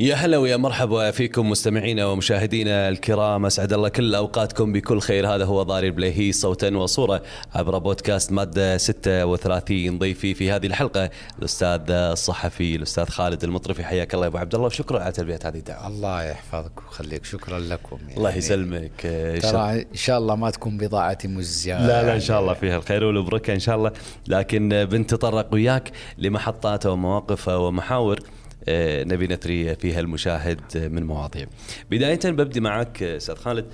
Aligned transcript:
يا 0.00 0.14
هلا 0.14 0.38
ويا 0.38 0.56
مرحبا 0.56 1.10
فيكم 1.10 1.50
مستمعينا 1.50 2.06
ومشاهدينا 2.06 2.88
الكرام. 2.88 3.46
أسعد 3.46 3.72
الله 3.72 3.88
كل 3.88 4.14
أوقاتكم 4.14 4.72
بكل 4.72 5.00
خير. 5.00 5.34
هذا 5.34 5.44
هو 5.44 5.62
ضاري 5.62 5.86
البليهي 5.86 6.32
صوتا 6.32 6.76
وصورة 6.76 7.22
عبر 7.54 7.78
بودكاست 7.78 8.32
مادة 8.32 8.76
36 8.76 9.98
ضيفي 9.98 10.34
في 10.34 10.50
هذه 10.50 10.66
الحلقة. 10.66 11.10
الأستاذ 11.38 11.80
الصحفي 11.90 12.76
الأستاذ 12.76 13.04
خالد 13.04 13.44
المطرفي 13.44 13.84
حياك 13.84 14.14
الله 14.14 14.24
يا 14.24 14.28
أبو 14.28 14.38
عبد 14.38 14.54
الله 14.54 14.66
وشكرا 14.66 15.00
على 15.00 15.12
تلبية 15.12 15.38
هذه 15.44 15.56
الدعوة. 15.56 15.86
الله 15.86 16.22
يحفظك 16.22 16.72
ويخليك. 16.88 17.24
شكرا 17.24 17.58
لكم 17.58 17.98
يعني. 18.02 18.16
الله 18.16 18.36
يسلمك. 18.36 19.00
ترى 19.42 19.80
إن 19.80 19.94
شاء 19.94 20.18
الله 20.18 20.36
ما 20.36 20.50
تكون 20.50 20.78
بضاعتي 20.78 21.28
مزجه 21.28 21.86
لا 21.86 22.02
لا 22.02 22.14
إن 22.14 22.20
شاء 22.20 22.40
الله 22.40 22.54
فيها 22.54 22.76
الخير 22.76 23.04
والبركة 23.04 23.54
إن 23.54 23.60
شاء 23.60 23.76
الله. 23.76 23.92
لكن 24.28 24.68
بنتطرق 24.90 25.48
وياك 25.52 25.90
لمحطات 26.18 26.86
ومواقف 26.86 27.48
ومحاور. 27.48 28.20
نبي 28.68 29.26
نثري 29.26 29.74
فيها 29.74 30.00
المشاهد 30.00 30.60
من 30.76 31.06
مواضيع. 31.06 31.46
بداية 31.90 32.20
ببدي 32.24 32.60
معك 32.60 33.02
أستاذ 33.02 33.34
خالد 33.34 33.66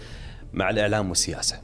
مع 0.53 0.71
الإعلام 0.71 1.09
والسياسة. 1.09 1.61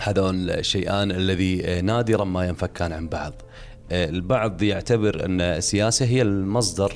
هذول 0.00 0.50
الشيئان 0.50 1.10
الذي 1.10 1.80
نادرا 1.82 2.24
ما 2.24 2.46
ينفكان 2.46 2.92
عن 2.92 3.08
بعض. 3.08 3.32
آه، 3.92 4.08
البعض 4.08 4.62
يعتبر 4.62 5.24
أن 5.24 5.40
السياسة 5.40 6.06
هي 6.06 6.22
المصدر 6.22 6.92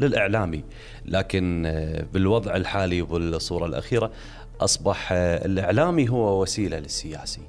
للإعلامي، 0.00 0.64
لكن 1.04 1.66
آه، 1.66 2.06
بالوضع 2.12 2.56
الحالي 2.56 3.02
وبالصورة 3.02 3.66
الأخيرة 3.66 4.12
أصبح 4.60 5.08
الإعلامي 5.12 6.08
هو 6.08 6.42
وسيلة 6.42 6.78
للسياسي. 6.78 7.40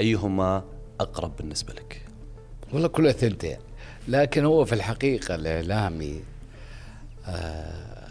أيهما 0.00 0.64
أقرب 1.00 1.36
بالنسبة 1.36 1.72
لك؟ 1.72 2.02
والله 2.72 2.88
كلها 2.88 3.12
ثنتين 3.12 3.56
لكن 4.08 4.44
هو 4.44 4.64
في 4.64 4.74
الحقيقة 4.74 5.34
الإعلامي 5.34 6.20
آه 7.26 8.08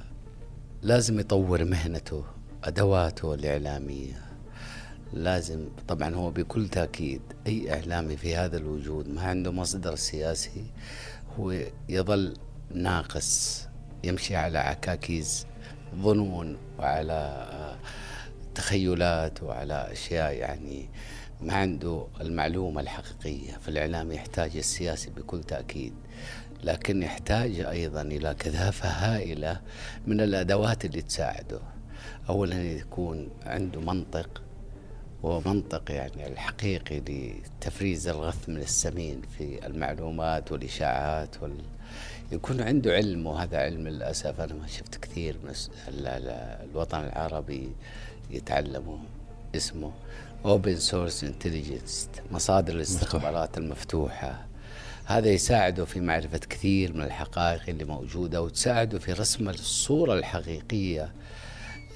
لازم 0.82 1.20
يطور 1.20 1.64
مهنته 1.64 2.24
أدواته 2.64 3.34
الإعلامية. 3.34 4.22
لازم 5.14 5.70
طبعا 5.88 6.16
هو 6.16 6.32
بكل 6.32 6.68
تأكيد 6.70 7.22
أي 7.48 7.74
إعلامي 7.74 8.18
في 8.18 8.36
هذا 8.36 8.58
الوجود 8.58 9.08
ما 9.10 9.22
عنده 9.22 9.52
مصدر 9.52 9.96
سياسي 9.96 10.64
هو 11.40 11.56
يظل 11.90 12.34
ناقص 12.72 13.64
يمشي 14.04 14.36
على 14.36 14.60
عكاكيز 14.60 15.46
ظنون 15.96 16.58
وعلى 16.80 17.14
آه، 17.52 17.78
تخيلات 18.56 19.44
وعلى 19.44 19.92
أشياء 19.92 20.34
يعني 20.34 20.90
ما 21.42 21.54
عنده 21.54 22.08
المعلومة 22.22 22.82
الحقيقية. 22.82 23.58
فالإعلام 23.62 24.12
يحتاج 24.12 24.58
السياسي 24.58 25.10
بكل 25.10 25.44
تأكيد. 25.44 25.94
لكن 26.64 27.04
يحتاج 27.04 27.60
أيضا 27.60 28.02
إلى 28.02 28.36
كثافة 28.40 28.90
هائلة 28.90 29.62
من 30.08 30.22
الأدوات 30.22 30.86
اللي 30.86 31.02
تساعده. 31.02 31.60
أولا 32.30 32.64
يكون 32.64 33.30
عنده 33.46 33.82
منطق 33.82 34.42
ومنطق 35.24 35.92
يعني 35.92 36.28
الحقيقي 36.28 37.00
لتفريز 37.00 38.08
الغث 38.08 38.50
من 38.50 38.58
السمين 38.58 39.22
في 39.38 39.66
المعلومات 39.66 40.52
والإشاعات 40.52 41.44
وال... 41.44 41.56
يكون 42.32 42.62
عنده 42.62 42.94
علم 42.94 43.28
وهذا 43.28 43.58
علم 43.58 43.88
للأسف 43.88 44.42
أنا 44.42 44.54
ما 44.54 44.68
شفت 44.68 44.96
كثير 44.96 45.38
من 45.44 45.54
الوطن 46.72 47.00
العربي 47.00 47.70
يتعلمه 48.32 49.00
اسمه 49.56 49.92
Open 50.46 50.80
Source 50.92 51.23
Intelligence 51.23 52.32
مصادر 52.32 52.73
الاستخبارات 52.73 53.58
المفتوحة. 53.58 54.48
هذا 55.10 55.30
يساعده 55.30 55.86
في 55.86 56.00
معرفة 56.00 56.38
كثير 56.38 56.94
من 56.94 57.02
الحقائق 57.02 57.61
اللي 57.67 57.86
موجودة 57.86 58.42
وتساعده 58.42 59.00
في 59.00 59.14
رسم 59.14 59.50
الصورة 59.50 60.14
الحقيقية 60.14 61.14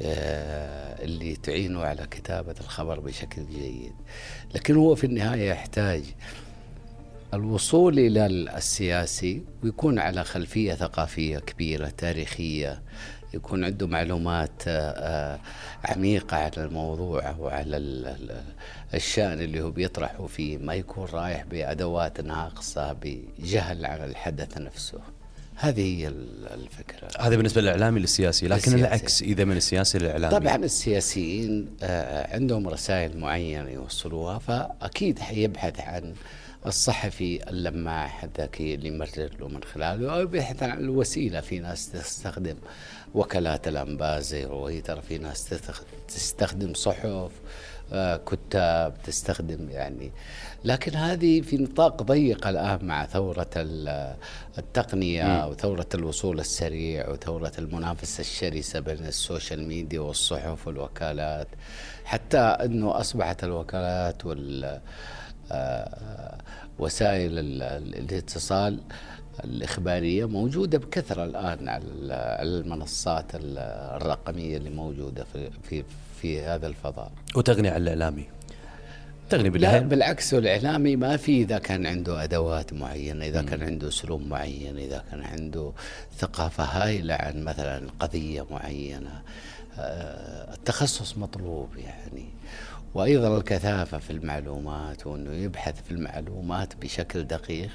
آه، 0.02 1.04
اللي 1.04 1.36
تعينه 1.36 1.84
على 1.84 2.08
كتابة 2.12 2.56
الخبر 2.62 3.00
بشكل 3.00 3.46
جيد. 3.46 3.94
لكن 4.56 4.76
هو 4.76 4.96
في 4.96 5.04
النهاية 5.04 5.50
يحتاج 5.50 6.04
الوصول 7.34 8.00
إلى 8.00 8.26
السياسي 8.26 9.44
ويكون 9.64 10.00
على 10.00 10.24
خلفية 10.24 10.74
ثقافية 10.74 11.38
كبيرة 11.38 11.90
تاريخية 11.90 12.82
يكون 13.34 13.64
عنده 13.64 13.88
معلومات 13.88 14.64
آه، 14.68 14.72
آه، 14.72 15.40
عميقة 15.86 16.38
على 16.38 16.54
الموضوع 16.58 17.36
وعلى 17.40 17.78
الشأن 18.94 19.42
اللي 19.42 19.62
هو 19.62 19.72
بيطرحه 19.72 20.28
فيه. 20.28 20.58
ما 20.58 20.74
يكون 20.74 21.08
رايح 21.14 21.44
بأدوات 21.44 22.22
ناقصة 22.22 22.94
بجهل 22.94 23.86
على 23.86 24.06
الحدث 24.06 24.58
نفسه. 24.58 25.00
هذه 25.56 25.82
هي 25.82 26.08
الفكرة. 26.54 27.10
هذا 27.20 27.36
بالنسبة 27.36 27.62
للإعلامي 27.62 28.00
للسياسي 28.00 28.48
لكن 28.48 28.56
السياسي. 28.56 28.76
العكس 28.76 29.22
إذا 29.22 29.44
من 29.44 29.58
السياسي 29.58 29.98
للإعلامي. 29.98 30.40
طبعا 30.40 30.56
السياسيين 30.56 31.70
آه، 31.84 32.36
عندهم 32.36 32.68
رسائل 32.68 33.18
معينة 33.18 33.70
يوصلوها 33.70 34.40
فأكيد 34.40 35.20
حيبحث 35.20 35.80
عن 35.80 36.14
الصحفي 36.66 37.50
اللماح 37.50 38.24
الذكي 38.24 38.74
اللي 38.74 38.88
يمرر 38.88 39.30
له 39.40 39.48
من 39.48 39.64
خلاله 39.64 40.14
أو 40.14 40.22
يبحث 40.22 40.64
عن 40.64 40.80
الوسيلة 40.80 41.42
في 41.42 41.60
ناس 41.60 41.92
تستخدم 41.92 42.56
وكالات 43.14 43.68
الأنباء 43.68 44.20
زي 44.20 44.46
رويتر 44.46 45.02
في 45.02 45.18
ناس 45.18 45.54
تستخدم 46.08 46.74
صحف 46.74 47.32
آه، 47.94 48.18
كتاب 48.18 48.94
تستخدم 49.04 49.70
يعني. 49.70 50.12
لكن 50.64 50.96
هذه 50.96 51.42
في 51.42 51.58
نطاق 51.58 52.04
ضيق 52.04 52.48
الآن 52.48 52.86
مع 52.86 53.06
ثورة 53.06 53.50
التقنية 54.58 55.48
وثورة 55.48 55.88
الوصول 55.96 56.40
السريع 56.40 57.10
وثورة 57.10 57.52
المنافسة 57.60 58.22
الشرسة 58.22 58.80
بين 58.80 59.06
ال 59.06 59.15
social 59.15 59.68
media 59.68 60.00
والصحف 60.00 60.68
والوكالات. 60.68 61.48
حتى 62.06 62.38
أنه 62.38 63.00
أصبحت 63.00 63.44
الوكالات 63.44 64.26
وال 64.26 64.82
آه، 65.52 66.38
وسائل 66.80 67.32
الاتصال 67.40 68.80
الإخبارية 69.44 70.26
موجودة 70.26 70.78
بكثرة 70.78 71.24
الآن 71.24 71.68
على 71.70 71.84
المنصات 72.42 73.26
الرقمية 73.36 74.58
اللي 74.58 74.70
موجودة 74.70 75.24
في 75.34 75.50
في 75.64 75.84
في 76.22 76.42
هذا 76.42 76.68
الفضاء. 76.68 77.12
وتغني 77.36 77.70
عن 77.70 77.82
الإعلامي. 77.82 78.26
تغني 79.30 79.50
بالله 79.50 79.72
لا 79.72 79.80
بالعكس 79.80 80.34
الإعلامي 80.34 80.96
ما 80.96 81.18
في 81.18 81.42
إذا 81.42 81.58
كان 81.58 81.86
عنده 81.86 82.24
أدوات 82.24 82.74
معينة، 82.74 83.26
إذا 83.26 83.42
كان 83.42 83.64
عنده 83.64 83.88
أسلوب 83.88 84.28
معين، 84.28 84.78
إذا 84.78 85.04
كان 85.12 85.22
عنده 85.22 85.72
ثقافة 86.18 86.64
هائلة 86.64 87.14
عن 87.14 87.44
مثلا 87.44 87.88
قضية 88.00 88.46
معينة. 88.52 89.22
آه، 89.80 90.54
التخصص 90.54 91.18
مطلوب 91.18 91.70
يعني. 91.78 92.26
وأيضا 92.94 93.38
الكثافة 93.38 93.98
في 93.98 94.10
المعلومات 94.10 95.08
وأنه 95.08 95.32
يبحث 95.32 95.82
في 95.84 95.92
المعلومات 95.92 96.74
بشكل 96.82 97.24
دقيق 97.24 97.70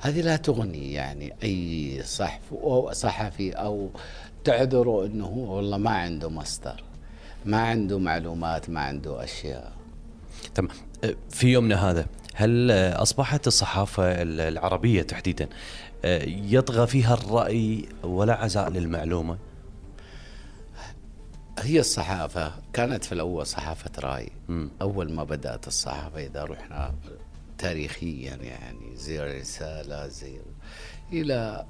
هذه 0.00 0.20
لا 0.20 0.36
تغني 0.36 0.92
يعني 0.92 1.32
أي 1.42 2.00
صحف 2.04 2.40
أو 2.52 2.92
صحفي 2.92 3.52
أو 3.52 3.90
تعذره 4.44 5.06
إنه 5.06 5.26
هو 5.26 5.56
والله 5.56 5.76
ما 5.76 5.90
عنده 5.90 6.30
مصدر 6.30 6.82
ما 7.44 7.60
عنده 7.60 7.98
معلومات 7.98 8.70
ما 8.70 8.80
عنده 8.80 9.24
أشياء. 9.24 9.72
تمام. 10.54 10.70
في 11.30 11.48
يومنا 11.48 11.90
هذا 11.90 12.06
هل 12.34 12.70
أصبحت 12.92 13.46
الصحافة 13.46 14.02
العربية 14.22 15.02
تحديدا 15.02 15.48
يطغى 16.24 16.86
فيها 16.86 17.14
الرأي 17.14 17.88
ولا 18.02 18.34
عزاء 18.34 18.70
للمعلومة؟ 18.70 19.38
هي 21.60 21.80
الصحافة 21.80 22.52
كانت 22.72 23.04
في 23.04 23.12
الأول 23.12 23.46
صحافة 23.46 23.90
رأي. 23.98 24.30
أول 24.82 25.12
ما 25.12 25.24
بدأت 25.24 25.66
الصحافة 25.68 26.26
إذا 26.26 26.44
رحنا 26.44 26.94
تاريخيا 27.58 28.36
يعني 28.36 28.96
زي 28.96 29.22
الرسالة 29.22 30.06
زي 30.06 30.40
إلى 31.12 31.66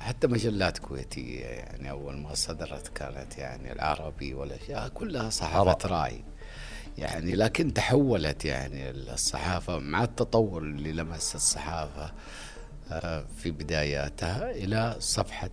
حتى 0.00 0.26
مجلات 0.26 0.78
كويتية 0.78 1.44
يعني 1.44 1.90
أول 1.90 2.16
ما 2.16 2.34
صدرت 2.34 2.88
كانت 2.88 3.38
يعني 3.38 3.72
العربي 3.72 4.34
والأشياء 4.34 4.88
كلها 4.88 5.30
صحافة 5.30 5.88
رأي 5.88 6.24
يعني. 6.98 7.32
لكن 7.32 7.74
تحولت 7.74 8.44
يعني 8.44 8.90
الصحافة 8.90 9.78
مع 9.78 10.04
التطور 10.04 10.62
اللي 10.62 10.92
لمس 10.92 11.34
الصحافة 11.34 12.12
آه، 12.92 13.24
في 13.36 13.50
بداياتها 13.50 14.50
إلى 14.50 14.96
صفحة 14.98 15.50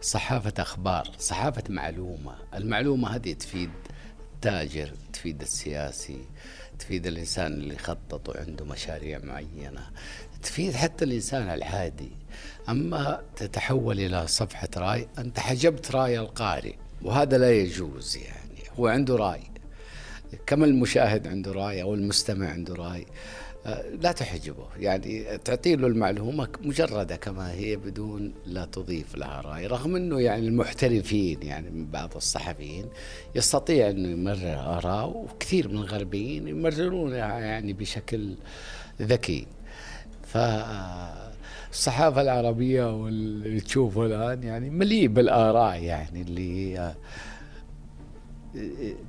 صحافة 0.00 0.52
أخبار 0.58 1.10
صحافة 1.18 1.62
معلومة. 1.68 2.34
المعلومة 2.54 3.14
هذه 3.14 3.32
تفيد 3.32 3.70
تاجر 4.42 4.92
تفيد 5.12 5.40
السياسي 5.40 6.20
تفيد 6.78 7.06
الإنسان 7.06 7.52
اللي 7.52 7.74
يخطط 7.74 8.28
وعنده 8.28 8.64
مشاريع 8.64 9.18
معينة 9.24 9.90
تفيد 10.42 10.74
حتى 10.74 11.04
الإنسان 11.04 11.42
العادي. 11.50 12.10
أما 12.68 13.22
تتحول 13.36 14.00
إلى 14.00 14.26
صفحة 14.26 14.68
رأي 14.76 15.08
أنت 15.18 15.40
حجبت 15.40 15.90
رأي 15.90 16.18
القارئ 16.18 16.74
وهذا 17.02 17.38
لا 17.38 17.52
يجوز 17.52 18.16
يعني 18.16 18.78
هو 18.78 18.86
عنده 18.86 19.16
رأي. 19.16 19.42
كما 20.46 20.64
المشاهد 20.66 21.26
عنده 21.26 21.52
رأي 21.52 21.82
أو 21.82 21.94
المستمع 21.94 22.48
عنده 22.48 22.74
رأي؟ 22.74 23.06
لا 24.00 24.12
تحجبه. 24.12 24.66
يعني 24.78 25.38
تعطي 25.38 25.76
له 25.76 25.86
المعلومة 25.86 26.48
مجردة 26.60 27.16
كما 27.16 27.52
هي 27.52 27.76
بدون 27.76 28.32
لا 28.46 28.64
تضيف 28.64 29.16
لها 29.16 29.40
رأي 29.40 29.66
رغم 29.66 29.96
أنه 29.96 30.20
يعني 30.20 30.46
المحترفين 30.46 31.42
يعني 31.42 31.70
من 31.70 31.86
بعض 31.86 32.16
الصحفيين 32.16 32.86
يستطيع 33.34 33.90
أنه 33.90 34.08
يمرر 34.08 34.58
آراء 34.58 35.08
وكثير 35.08 35.68
من 35.68 35.76
الغربيين 35.76 36.48
يمررونها 36.48 37.38
يعني 37.38 37.72
بشكل 37.72 38.34
ذكي. 39.02 39.46
فالصحافة 40.26 42.22
العربية 42.22 42.96
واللي 43.02 43.60
تشوفه 43.60 44.06
الآن 44.06 44.42
يعني 44.42 44.70
مليء 44.70 45.06
بالآراء 45.08 45.82
يعني 45.82 46.22
اللي 46.22 46.78
آه، 46.78 46.94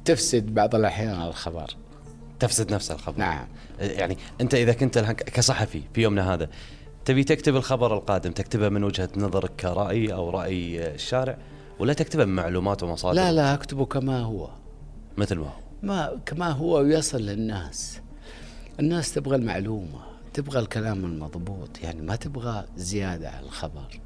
تفسد 0.06 0.54
بعض 0.54 0.76
الأحيان 0.76 1.22
الخبر. 1.22 1.76
تفسد 2.40 2.74
نفس 2.74 2.92
الخبر. 2.92 3.20
نعم. 3.20 3.48
يعني 3.80 4.18
أنت 4.42 4.56
إذا 4.56 4.74
كنت 4.74 5.00
كصحفي 5.10 5.82
في 5.94 6.02
يومنا 6.02 6.34
هذا 6.34 6.50
تبي 7.06 7.24
تكتب 7.24 7.56
الخبر 7.56 7.94
القادم 7.94 8.32
تكتبه 8.32 8.70
من 8.70 8.84
وجهة 8.84 9.10
نظرك 9.18 9.52
كرأي 9.60 10.14
أو 10.14 10.30
رأي 10.30 10.88
الشارع 10.96 11.38
ولا 11.80 11.94
تكتبه 11.94 12.26
من 12.26 12.36
معلومات 12.36 12.84
ومصادر؟ 12.84 13.16
لا 13.16 13.32
لا 13.32 13.54
أكتبه 13.54 13.86
كما 13.86 14.20
هو. 14.20 14.50
مثل 15.18 15.36
ما 15.36 15.48
هو. 15.48 15.60
ما 15.84 16.20
كما 16.26 16.50
هو 16.50 16.78
ويصل 16.78 17.22
للناس. 17.22 18.00
الناس 18.80 19.14
تبغى 19.14 19.36
المعلومة 19.36 20.00
تبغى 20.34 20.60
الكلام 20.60 21.06
المضبوط 21.06 21.70
يعني 21.84 22.02
ما 22.02 22.16
تبغى 22.16 22.66
زيادة 22.78 23.30
على 23.30 23.46
الخبر. 23.46 24.00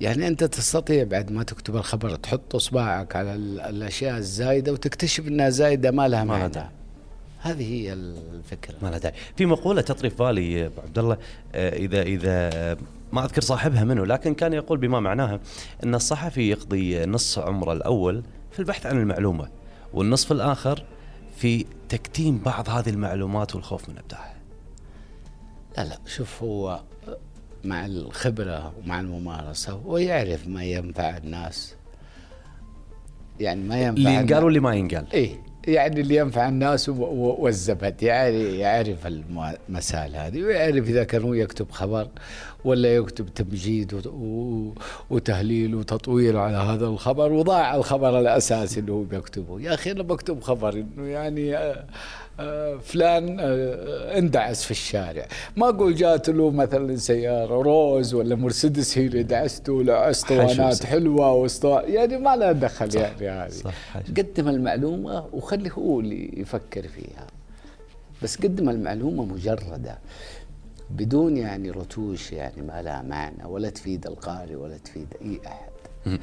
يعني 0.00 0.26
أنت 0.26 0.44
تستطيع 0.44 1.04
بعد 1.04 1.32
ما 1.32 1.42
تكتب 1.42 1.76
الخبر 1.76 2.16
تحط 2.16 2.54
إصبعك 2.54 3.16
على 3.16 3.34
الأشياء 3.34 4.16
الزايدة 4.16 4.72
وتكتشف 4.72 5.28
إنها 5.28 5.48
زايدة 5.48 5.90
ما 5.90 6.08
لها 6.08 6.24
معنى. 6.24 6.77
هذه 7.40 7.74
هي 7.74 7.92
الفكرة 7.92 8.74
ما 8.82 8.88
لها 8.88 8.98
داعي 8.98 9.14
في 9.36 9.46
مقولة 9.46 9.80
تطري 9.80 10.10
في 10.10 10.16
بالي 10.16 10.66
أبو 10.66 10.80
عبد 10.80 10.98
الله 10.98 11.16
آه، 11.54 11.76
إذا 11.76 12.02
إذا 12.02 12.76
ما 13.12 13.24
أذكر 13.24 13.40
صاحبها 13.40 13.84
منه 13.84 14.06
لكن 14.06 14.34
كان 14.34 14.52
يقول 14.52 14.78
بما 14.78 15.00
معناها 15.00 15.40
إن 15.84 15.94
الصحفي 15.94 16.50
يقضي 16.50 17.06
نص 17.06 17.38
عمره 17.38 17.72
الأول 17.72 18.22
في 18.52 18.58
البحث 18.58 18.86
عن 18.86 18.98
المعلومة 18.98 19.48
والنصف 19.92 20.32
الآخر 20.32 20.84
في 21.36 21.66
تكتيم 21.88 22.38
بعض 22.38 22.68
هذه 22.68 22.88
المعلومات 22.88 23.54
والخوف 23.54 23.88
من 23.88 23.98
إبداعها. 23.98 24.34
لا 25.78 25.84
لا 25.84 25.98
شوف 26.06 26.42
هو 26.42 26.80
مع 27.64 27.86
الخبرة 27.86 28.72
ومع 28.78 29.00
الممارسة 29.00 29.72
هو 29.72 29.98
يعرف 29.98 30.46
ما 30.46 30.64
ينفع 30.64 31.16
الناس 31.16 31.74
يعني 33.40 33.62
ما 33.62 33.82
ينفع 33.82 33.98
اللي 33.98 34.14
ينقال 34.14 34.44
واللي 34.44 34.60
ما 34.60 34.74
ينقال. 34.74 35.12
إيه 35.12 35.47
يعني 35.68 36.00
اللي 36.00 36.16
ينفع 36.16 36.48
الناس 36.48 36.88
والزبد. 36.88 38.02
يعني 38.02 38.58
يعرف 38.58 39.06
المسائل 39.06 40.16
هذه 40.16 40.42
ويعرف 40.42 40.88
إذا 40.88 41.04
كان 41.04 41.22
هو 41.22 41.34
يكتب 41.34 41.70
خبر 41.70 42.08
ولا 42.64 42.94
يكتب 42.94 43.28
تمجيد 43.34 44.02
وتهليل 45.10 45.74
وتطوير 45.74 46.36
على 46.36 46.56
هذا 46.56 46.86
الخبر 46.86 47.32
وضاع 47.32 47.74
الخبر 47.74 48.20
الاساسي 48.20 48.80
اللي 48.80 48.92
هو 48.92 49.02
بيكتبه. 49.02 49.60
يا 49.60 49.74
أخي 49.74 49.90
أنا 49.90 50.02
بكتب 50.02 50.40
خبر 50.40 50.72
إنه 50.72 51.06
يعني 51.08 51.56
آه، 51.56 51.84
فلان 52.82 53.36
آه، 53.40 54.18
اندعس 54.18 54.64
في 54.64 54.70
الشارع. 54.70 55.26
ما 55.56 55.68
أقول 55.68 55.94
جات 55.94 56.28
له 56.28 56.50
مثلا 56.50 56.96
سيارة 56.96 57.62
روز 57.62 58.14
ولا 58.14 58.34
مرسيدس 58.36 58.98
هي 58.98 59.06
اللي 59.06 59.22
دعسته 59.22 59.72
ولا 59.72 60.10
اسطوانات 60.10 60.84
حلوة 60.84 61.32
واسطو 61.32 61.78
يعني 61.78 62.16
ما 62.18 62.36
لها 62.36 62.52
دخل 62.52 62.96
يعني 62.96 63.26
هذه. 63.52 63.72
قدم 64.16 64.48
المعلومة 64.48 65.26
وخلي 65.32 65.70
هو 65.72 66.00
اللي 66.00 66.40
يفكر 66.40 66.88
فيها. 66.88 67.26
بس 68.22 68.36
قدم 68.36 68.68
المعلومة 68.68 69.24
مجردة 69.24 69.98
بدون 70.90 71.36
يعني 71.36 71.70
رتوش 71.70 72.32
يعني 72.32 72.62
ما 72.62 72.82
لها 72.82 73.02
معنى 73.02 73.44
ولا 73.44 73.70
تفيد 73.70 74.06
القارئ 74.06 74.54
ولا 74.54 74.78
تفيد 74.78 75.06
أي 75.22 75.40
أحد. 75.46 76.18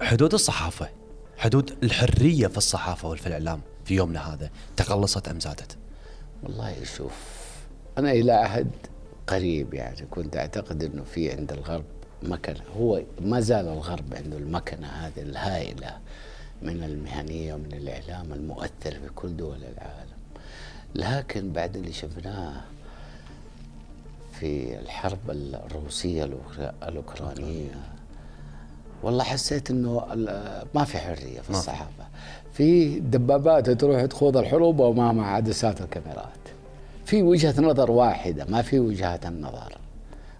حدود 0.00 0.34
الصحافة 0.34 0.88
حدود 1.36 1.70
الحرية 1.82 2.46
في 2.46 2.56
الصحافة 2.56 3.08
وفي 3.08 3.26
الإعلام. 3.26 3.60
في 3.88 3.94
يومنا 3.94 4.34
هذا 4.34 4.50
تقلصت 4.76 5.28
أم 5.28 5.40
زادت؟ 5.40 5.76
والله 6.42 6.84
شوف 6.84 7.12
أنا 7.98 8.12
إلى 8.12 8.32
عهد 8.32 8.70
قريب 9.26 9.74
يعني 9.74 10.06
كنت 10.10 10.36
أعتقد 10.36 10.82
أنه 10.84 11.04
في 11.04 11.32
عند 11.32 11.52
الغرب 11.52 11.84
مكنة. 12.22 12.60
هو 12.76 13.02
ما 13.20 13.40
زال 13.40 13.68
الغرب 13.68 14.14
عنده 14.14 14.36
المكنة 14.36 14.86
هذه 14.86 15.22
الهائلة 15.22 15.98
من 16.62 16.84
المهنية 16.84 17.54
ومن 17.54 17.72
الإعلام 17.72 18.32
المؤثر 18.32 18.90
في 18.90 19.08
كل 19.14 19.36
دول 19.36 19.56
العالم. 19.56 20.18
لكن 20.94 21.52
بعد 21.52 21.76
اللي 21.76 21.92
شفناه 21.92 22.60
في 24.40 24.78
الحرب 24.78 25.30
الروسية 25.30 26.28
الأوكرانية 26.82 27.80
والله 29.02 29.24
حسيت 29.24 29.70
إنه 29.70 30.06
ما 30.74 30.84
في 30.84 30.98
حرية 30.98 31.40
في. 31.40 31.50
الصحافة. 31.50 32.08
في 32.58 33.00
دبابات 33.00 33.70
تروح 33.70 34.04
تخوض 34.04 34.36
الحروب 34.36 34.80
وما 34.80 35.26
عدسات 35.26 35.80
الكاميرات 35.80 36.38
في 37.04 37.22
وجهة 37.22 37.60
نظر 37.60 37.90
واحدة 37.90 38.44
ما 38.48 38.62
في 38.62 38.78
وجهات 38.78 39.26
النظر 39.26 39.78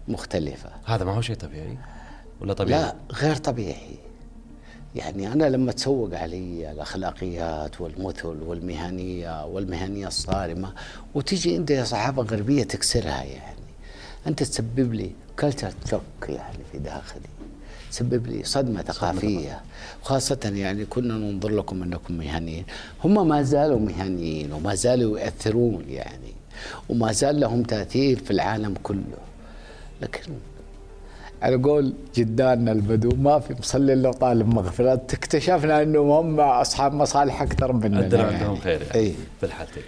مختلفة. 0.08 0.70
هذا 0.84 1.04
ما 1.04 1.12
هو 1.12 1.20
شيء 1.20 1.36
طبيعي 1.36 1.78
ولا 2.40 2.52
طبيعي؟ 2.52 2.80
لا 2.80 2.94
غير 3.12 3.36
طبيعي. 3.36 3.98
يعني 4.94 5.32
أنا 5.32 5.44
لما 5.44 5.72
تسوق 5.72 6.14
علي 6.14 6.70
الأخلاقيات 6.70 7.80
والمثل 7.80 8.42
والمهنية 8.42 9.46
والمهنية 9.46 10.06
الصارمة 10.06 10.72
وتجي 11.14 11.56
انت 11.56 11.70
يا 11.70 11.84
صحافه 11.84 12.22
غربية 12.22 12.62
تكسرها 12.62 13.22
يعني. 13.22 13.62
أنت 14.26 14.42
تسبب 14.42 14.94
لي 14.94 15.10
كلتشر 15.40 15.72
شوك 15.90 16.28
يعني 16.28 16.64
في 16.72 16.78
داخلي. 16.78 17.28
سبب 17.90 18.26
لي 18.26 18.44
صدمة 18.44 18.82
ثقافية. 18.82 19.60
خاصة 20.02 20.52
يعني 20.54 20.84
كنا 20.84 21.14
ننظر 21.14 21.48
لكم 21.48 21.82
أنكم 21.82 22.14
مهنيين. 22.14 22.64
هم 23.04 23.28
ما 23.28 23.42
زالوا 23.42 23.80
مهنيين 23.80 24.52
وما 24.52 24.74
زالوا 24.74 25.18
يؤثرون 25.18 25.84
يعني 25.88 26.32
وما 26.88 27.12
زال 27.12 27.40
لهم 27.40 27.62
تأثير 27.62 28.18
في 28.18 28.30
العالم 28.30 28.74
كله. 28.82 29.18
لكن 30.02 30.32
على 31.42 31.56
قول 31.56 31.94
جداننا 32.14 32.72
البدو 32.72 33.16
ما 33.16 33.38
في 33.38 33.54
مصلي 33.58 33.92
إلا 33.92 34.12
طالب 34.12 34.48
مغفرة 34.48 34.92
اكتشفنا 34.92 35.82
انهم 35.82 36.10
هم 36.10 36.40
أصحاب 36.40 36.94
مصالح 36.94 37.42
أكثر 37.42 37.72
مننا 37.72 38.02
عندنا 38.02 38.22
يعني. 38.22 38.36
عندهم 38.36 38.56
خير 38.60 38.82
يعني 38.82 38.94
اي 38.94 39.14
في 39.40 39.46
الحالتين. 39.46 39.82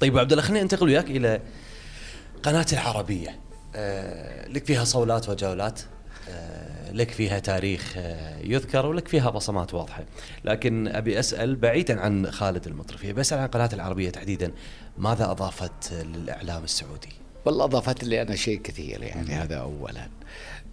طيب 0.00 0.18
عبد 0.18 0.32
الله 0.32 0.44
خلينا 0.44 0.62
ننتقل 0.62 0.86
وياك 0.86 1.10
إلى 1.10 1.40
قناة 2.42 2.66
العربية. 2.72 3.36
آه 3.76 4.48
لك 4.48 4.64
فيها 4.64 4.84
صولات 4.84 5.28
وجولات. 5.28 5.80
آه، 6.28 6.69
لك 6.92 7.10
فيها 7.10 7.38
تاريخ 7.38 7.94
آه، 7.96 8.38
يذكر 8.44 8.86
ولك 8.86 9.08
فيها 9.08 9.30
بصمات 9.30 9.74
واضحة، 9.74 10.04
لكن 10.44 10.88
أبي 10.88 11.18
أسأل 11.18 11.56
بعيدا 11.56 12.00
عن 12.00 12.30
خالد 12.30 12.66
المطرفي، 12.66 13.12
بسال 13.12 13.38
عن 13.38 13.46
قناه 13.46 13.70
العربية 13.72 14.10
تحديدا 14.10 14.52
ماذا 14.98 15.30
أضافت 15.30 15.92
للإعلام 15.92 16.64
السعودي؟ 16.64 17.08
والله 17.44 17.64
أضافت 17.64 18.04
لي 18.04 18.22
أنا 18.22 18.36
شيء 18.36 18.60
كثير 18.60 19.02
يعني 19.02 19.32
هذا 19.32 19.56
اولا. 19.56 20.08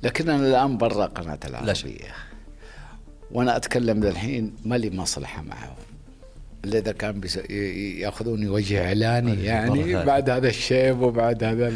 لكن 0.04 0.30
أنا 0.30 0.48
الآن 0.48 0.78
برا 0.78 1.06
قناة 1.06 1.40
العربية. 1.46 2.14
وأنا 3.32 3.56
أتكلم 3.56 4.04
الحين 4.04 4.56
ما 4.66 4.76
لي 4.76 4.90
مصلحة 4.90 5.42
معهم. 5.42 5.76
اللي 6.66 6.80
إذا 6.80 6.92
كان 6.92 7.22
ياخذوني 8.00 8.50
وجه 8.50 8.88
إعلاني 8.88 9.44
يعني 9.44 10.06
بعد 10.06 10.30
هذا 10.30 10.48
الشيب 10.48 11.02
وبعد 11.02 11.44
هذا 11.44 11.74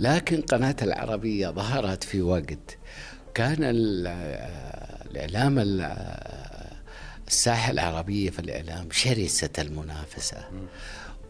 لكن 0.00 0.40
قناة 0.40 0.76
العربية 0.82 1.48
ظهرت 1.48 2.04
في 2.04 2.22
وقت 2.22 2.78
كان 3.34 3.56
الإعلام 5.10 5.58
الساحة 7.28 7.70
العربية 7.70 8.30
في 8.30 8.38
الإعلام 8.38 8.88
شرسة 8.90 9.50
المنافسة. 9.58 10.44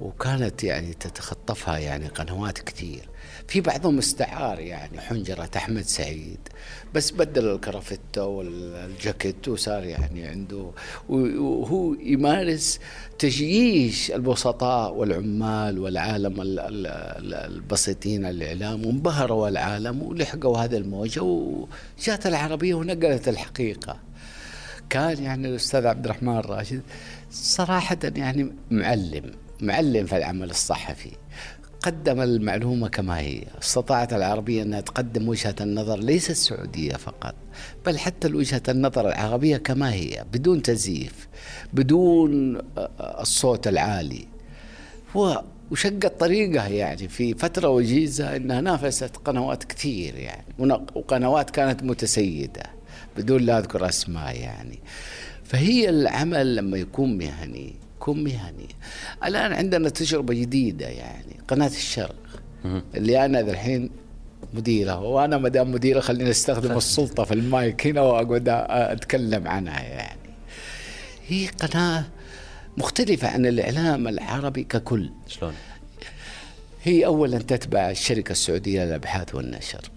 وكانت 0.00 0.64
يعني 0.64 0.94
تتخطفها 0.94 1.78
يعني 1.78 2.08
قنوات 2.08 2.58
كثير. 2.58 3.08
في 3.48 3.60
بعضهم 3.60 3.98
استعار 3.98 4.60
يعني 4.60 5.00
حنجرة 5.00 5.50
أحمد 5.56 5.82
سعيد 5.82 6.38
بس 6.94 7.10
بدل 7.10 7.48
الكرافتة 7.48 8.24
والجاكيت 8.24 9.48
وصار 9.48 9.84
يعني 9.84 10.26
عنده 10.26 10.70
وهو 11.08 11.94
يمارس 11.94 12.80
تجييش 13.18 14.10
البسطاء 14.10 14.94
والعمال 14.94 15.78
والعالم 15.78 16.34
البسيطين 16.38 18.24
الإعلام 18.24 18.86
وانبهروا 18.86 19.48
العالم 19.48 20.02
ولحقوا 20.02 20.58
هذه 20.58 20.76
الموجة 20.76 21.22
وجات 21.22 22.26
العربية 22.26 22.74
ونقلت 22.74 23.28
الحقيقة. 23.28 23.98
كان 24.90 25.22
يعني 25.22 25.48
الأستاذ 25.48 25.86
عبد 25.86 26.04
الرحمن 26.04 26.38
الراشد 26.38 26.82
صراحة 27.30 27.98
يعني 28.16 28.52
معلم. 28.70 29.41
معلم 29.62 30.06
في 30.06 30.16
العمل 30.16 30.50
الصحفي 30.50 31.10
قدم 31.82 32.20
المعلومة 32.20 32.88
كما 32.88 33.18
هي 33.18 33.42
استطاعت 33.62 34.12
العربية 34.12 34.62
أنها 34.62 34.80
تقدم 34.80 35.28
وجهة 35.28 35.54
النظر 35.60 35.98
ليس 35.98 36.30
السعودية 36.30 36.92
فقط 36.92 37.34
بل 37.86 37.98
حتى 37.98 38.32
وجهة 38.32 38.62
النظر 38.68 39.08
العربية 39.08 39.56
كما 39.56 39.92
هي 39.92 40.24
بدون 40.32 40.62
تزييف 40.62 41.28
بدون 41.72 42.58
الصوت 43.00 43.68
العالي. 43.68 44.26
وشقت 45.70 46.20
طريقها 46.20 46.68
يعني 46.68 47.08
في 47.08 47.34
فترة 47.34 47.68
وجيزة 47.68 48.36
إنها 48.36 48.60
نافست 48.60 49.16
قنوات 49.16 49.64
كثير 49.64 50.16
يعني 50.16 50.44
وقنوات 50.94 51.50
كانت 51.50 51.82
متسيدة 51.82 52.62
بدون 53.16 53.42
لا 53.42 53.58
أذكر 53.58 53.88
أسماء 53.88 54.36
يعني. 54.36 54.78
فهي 55.44 55.88
العمل 55.88 56.56
لما 56.56 56.78
يكون 56.78 57.18
مهني 57.18 57.74
يكون 58.02 58.24
مهني. 58.24 58.68
الآن 59.24 59.52
عندنا 59.52 59.88
تجربة 59.88 60.34
جديدة 60.34 60.86
يعني 60.86 61.40
قناة 61.48 61.66
الشرق. 61.66 62.14
اللي 62.94 63.24
أنا 63.24 63.40
الحين 63.40 63.90
مديرة 64.54 65.00
وأنا 65.00 65.38
ما 65.38 65.48
دام 65.48 65.72
مديرة 65.72 66.00
خليني 66.00 66.30
أستخدم 66.30 66.76
السلطة 66.76 67.24
في 67.24 67.34
المايك 67.34 67.86
هنا 67.86 68.00
وأقعد 68.00 68.48
أتكلم 68.48 69.48
عنها 69.48 69.82
يعني. 69.82 70.20
هي 71.28 71.46
قناة 71.46 72.04
مختلفة 72.76 73.28
عن 73.28 73.46
الإعلام 73.46 74.08
العربي 74.08 74.64
ككل. 74.64 75.10
شلون؟ 75.28 75.54
هي 76.82 77.06
أولا 77.06 77.38
تتبع 77.38 77.90
الشركة 77.90 78.32
السعودية 78.32 78.84
للأبحاث 78.84 79.34
والنشر 79.34 79.90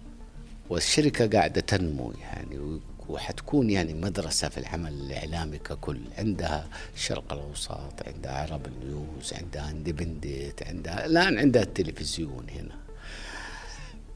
والشركة 0.69 1.27
قاعدة 1.27 1.61
تنمو 1.61 2.13
يعني 2.21 2.79
وحتكون 3.09 3.69
يعني 3.69 3.93
مدرسة 3.93 4.49
في 4.49 4.57
العمل 4.57 4.93
الإعلامي 4.93 5.57
ككل. 5.57 5.99
عندها 6.17 6.67
الشرق 6.95 7.33
الأوسط 7.33 7.93
عندها 8.07 8.31
عرب 8.31 8.61
نيوز 8.83 9.33
عندها 9.33 9.71
اندبندت 9.71 10.63
عندها 10.67 11.05
الآن 11.05 11.37
عندها 11.37 11.63
التلفزيون 11.63 12.45
هنا. 12.49 12.75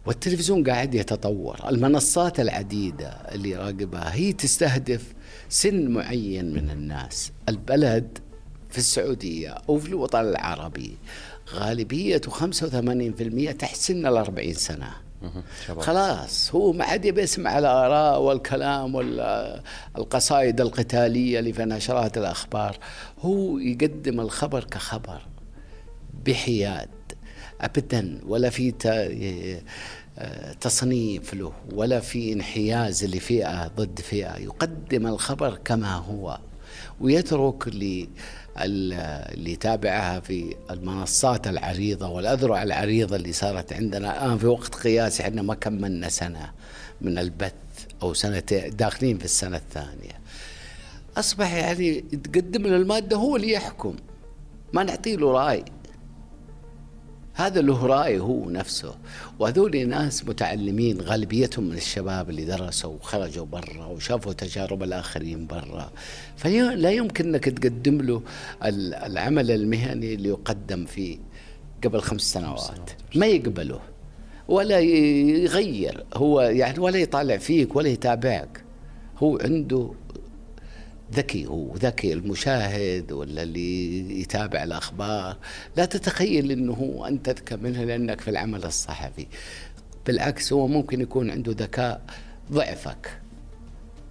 والتلفزيون 0.06 0.70
قاعد 0.70 0.96
يتطور. 0.96 1.70
المنصات 1.70 2.40
العديدة 2.40 3.10
اللي 3.10 3.56
راقبها 3.56 4.14
هي 4.14 4.34
تستهدف 4.34 5.14
سن 5.50 5.88
معين 5.88 6.54
من 6.54 6.70
الناس. 6.70 7.32
البلد 7.50 8.18
في 8.70 8.78
السعودية 8.78 9.50
أو 9.50 9.80
في 9.80 9.88
الوطن 9.88 10.20
العربي 10.20 10.98
غالبية 11.54 12.22
85% 12.30 13.52
تحت 13.52 13.76
سن 13.76 14.06
الأربعين 14.06 14.54
سنة. 14.54 15.09
خلاص 15.80 16.56
هو 16.56 16.72
ما 16.72 16.86
عاد 16.86 17.06
يبي 17.06 17.22
يسمع 17.22 17.60
الآراء 17.60 18.22
والكلام 18.22 18.96
والقصائد 18.96 20.62
القتالية 20.62 21.40
اللي 21.40 21.54
في 21.54 21.66
نشرات 21.66 22.18
الأخبار. 22.18 22.78
هو 23.22 23.58
يقدم 23.58 24.20
الخبر 24.20 24.64
كخبر 24.64 25.22
بحياد 26.26 26.90
أبدا 27.62 28.20
ولا 28.28 28.50
في 28.50 28.72
تصنيف 30.62 31.34
له 31.34 31.52
ولا 31.74 32.00
في 32.00 32.34
انحياز 32.34 33.06
لفئة 33.06 33.68
ضد 33.68 34.00
فئة. 34.00 34.38
يقدم 34.38 35.08
الخبر 35.08 35.60
كما 35.66 35.96
هو 35.96 36.40
ويترك 37.02 37.68
اللي 38.58 39.52
يتابعها 39.52 40.20
في 40.20 40.56
المنصات 40.72 41.48
العريضة 41.48 42.10
والأذرع 42.10 42.64
العريضة 42.64 43.16
اللي 43.16 43.34
صارت 43.34 43.74
عندنا. 43.74 44.26
الآن 44.26 44.38
في 44.38 44.48
وقت 44.48 44.76
قياسي 44.76 45.24
إحنا 45.24 45.42
ما 45.42 45.56
كملنا 45.56 46.10
سنة 46.10 46.52
من 47.02 47.18
البث 47.18 47.54
أو 48.02 48.14
سنتين 48.14 48.76
داخلين 48.76 49.18
في 49.18 49.26
السنة 49.26 49.58
الثانية. 49.58 50.20
أصبح 51.18 51.54
يعني 51.54 52.02
تقدم 52.02 52.68
له 52.68 52.76
المادة 52.76 53.18
هو 53.18 53.36
اللي 53.36 53.52
يحكم. 53.52 53.96
ما 54.74 54.84
نعطي 54.84 55.16
له 55.16 55.32
رأي. 55.32 55.66
هذا 57.40 57.62
له 57.62 57.86
رأي 57.86 58.20
هو 58.20 58.50
نفسه. 58.50 58.96
وهذول 59.40 59.88
ناس 59.88 60.26
متعلمين 60.26 61.02
غالبيتهم 61.02 61.64
من 61.64 61.78
الشباب 61.78 62.30
اللي 62.30 62.46
درسوا 62.46 62.94
وخرجوا 62.94 63.46
برا 63.46 63.86
وشافوا 63.86 64.34
تجارب 64.34 64.84
الآخرين 64.84 65.48
برا. 65.48 65.92
فلا 66.38 66.92
يمكن 66.92 67.28
أنك 67.28 67.46
تقدم 67.46 68.02
له 68.02 68.22
العمل 69.06 69.52
المهني 69.52 70.14
اللي 70.14 70.30
يقدم 70.30 70.86
في 70.86 71.20
قبل 71.84 72.02
خمس 72.02 72.22
سنوات. 72.22 72.92
ما 73.16 73.26
يقبله. 73.26 73.80
ولا 74.48 74.80
يغير. 74.80 76.06
هو 76.14 76.42
يعني 76.42 76.80
ولا 76.80 76.98
يطالع 76.98 77.38
فيك 77.38 77.76
ولا 77.76 77.88
يتابعك. 77.88 78.64
هو 79.18 79.38
عنده 79.38 79.92
ذكي 81.14 81.46
هو 81.46 81.76
ذكي 81.76 82.14
المشاهد 82.14 83.12
ولا 83.12 83.44
اللي 83.44 84.22
يتابع 84.22 84.64
الأخبار. 84.64 85.38
لا 85.78 85.86
تتخيل 85.86 86.52
أنه 86.52 87.04
أنت 87.08 87.30
أذكى 87.30 87.56
منه 87.56 87.84
لأنك 87.84 88.22
في 88.22 88.30
العمل 88.30 88.66
الصحفي. 88.66 89.28
بالعكس 90.06 90.54
هو 90.54 90.68
ممكن 90.68 91.02
يكون 91.02 91.32
عنده 91.32 91.56
ذكاء 91.58 92.02
ضعفك 92.52 93.20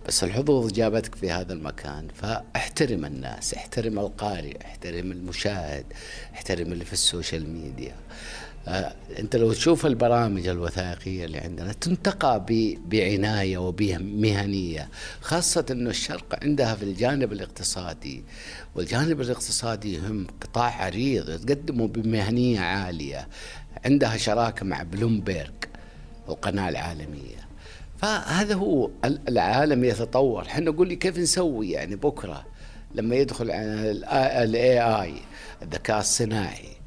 بس 0.08 0.24
الحظوظ 0.24 0.72
جابتك 0.72 1.14
في 1.14 1.30
هذا 1.30 1.52
المكان. 1.52 2.08
فاحترم 2.14 3.04
الناس 3.04 3.54
احترم 3.54 3.98
القارئ 3.98 4.56
احترم 4.64 5.12
المشاهد 5.12 5.84
احترم 6.34 6.72
اللي 6.72 6.84
في 6.84 6.92
السوشيال 6.92 7.50
ميديا. 7.50 7.94
انت 9.18 9.36
لو 9.36 9.52
تشوف 9.52 9.86
البرامج 9.86 10.48
الوثائقية 10.48 11.24
اللي 11.24 11.38
عندنا 11.38 11.72
تنتقى 11.72 12.46
بعناية 12.86 13.58
وبمهنيه 13.58 14.88
خاصة 15.20 15.66
إنه 15.70 15.90
الشرق 15.90 16.38
عندها 16.42 16.74
في 16.74 16.82
الجانب 16.82 17.32
الاقتصادي. 17.32 18.24
والجانب 18.74 19.20
الاقتصادي 19.20 19.94
يهم 19.94 20.26
قطاع 20.40 20.84
عريض 20.84 21.46
تقدمه 21.46 21.88
بمهنية 21.88 22.60
عالية. 22.60 23.28
عندها 23.84 24.16
شراكة 24.16 24.66
مع 24.66 24.82
بلومبيرج 24.82 25.54
القناه 26.28 26.68
العالمية. 26.68 27.48
فهذا 27.98 28.54
هو 28.54 28.90
العالم 29.04 29.84
يتطور. 29.84 30.42
إحنا 30.42 30.70
نقول 30.70 30.88
لي 30.88 30.96
كيف 30.96 31.18
نسوي 31.18 31.70
يعني 31.70 31.96
بكرة 31.96 32.46
لما 32.94 33.16
يدخل 33.16 33.50
ال 33.50 34.80
AI 34.80 35.14
الذكاء 35.62 36.00
الصناعي. 36.00 36.77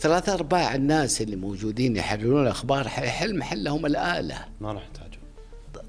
ثلاثة 0.00 0.34
أرباع 0.34 0.74
الناس 0.74 1.22
اللي 1.22 1.36
موجودين 1.36 1.96
يحللون 1.96 2.42
الأخبار 2.42 2.88
حيحل 2.88 3.38
محلهم 3.38 3.86
الآلة. 3.86 4.44
ما 4.60 4.72
نحتاج 4.72 5.10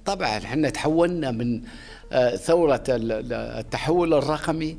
طبعا 0.06 0.38
إحنا 0.38 0.70
تحولنا 0.70 1.32
من 1.32 1.62
آه، 2.12 2.36
ثورة 2.36 2.84
التحول 2.90 4.14
الرقمي 4.14 4.78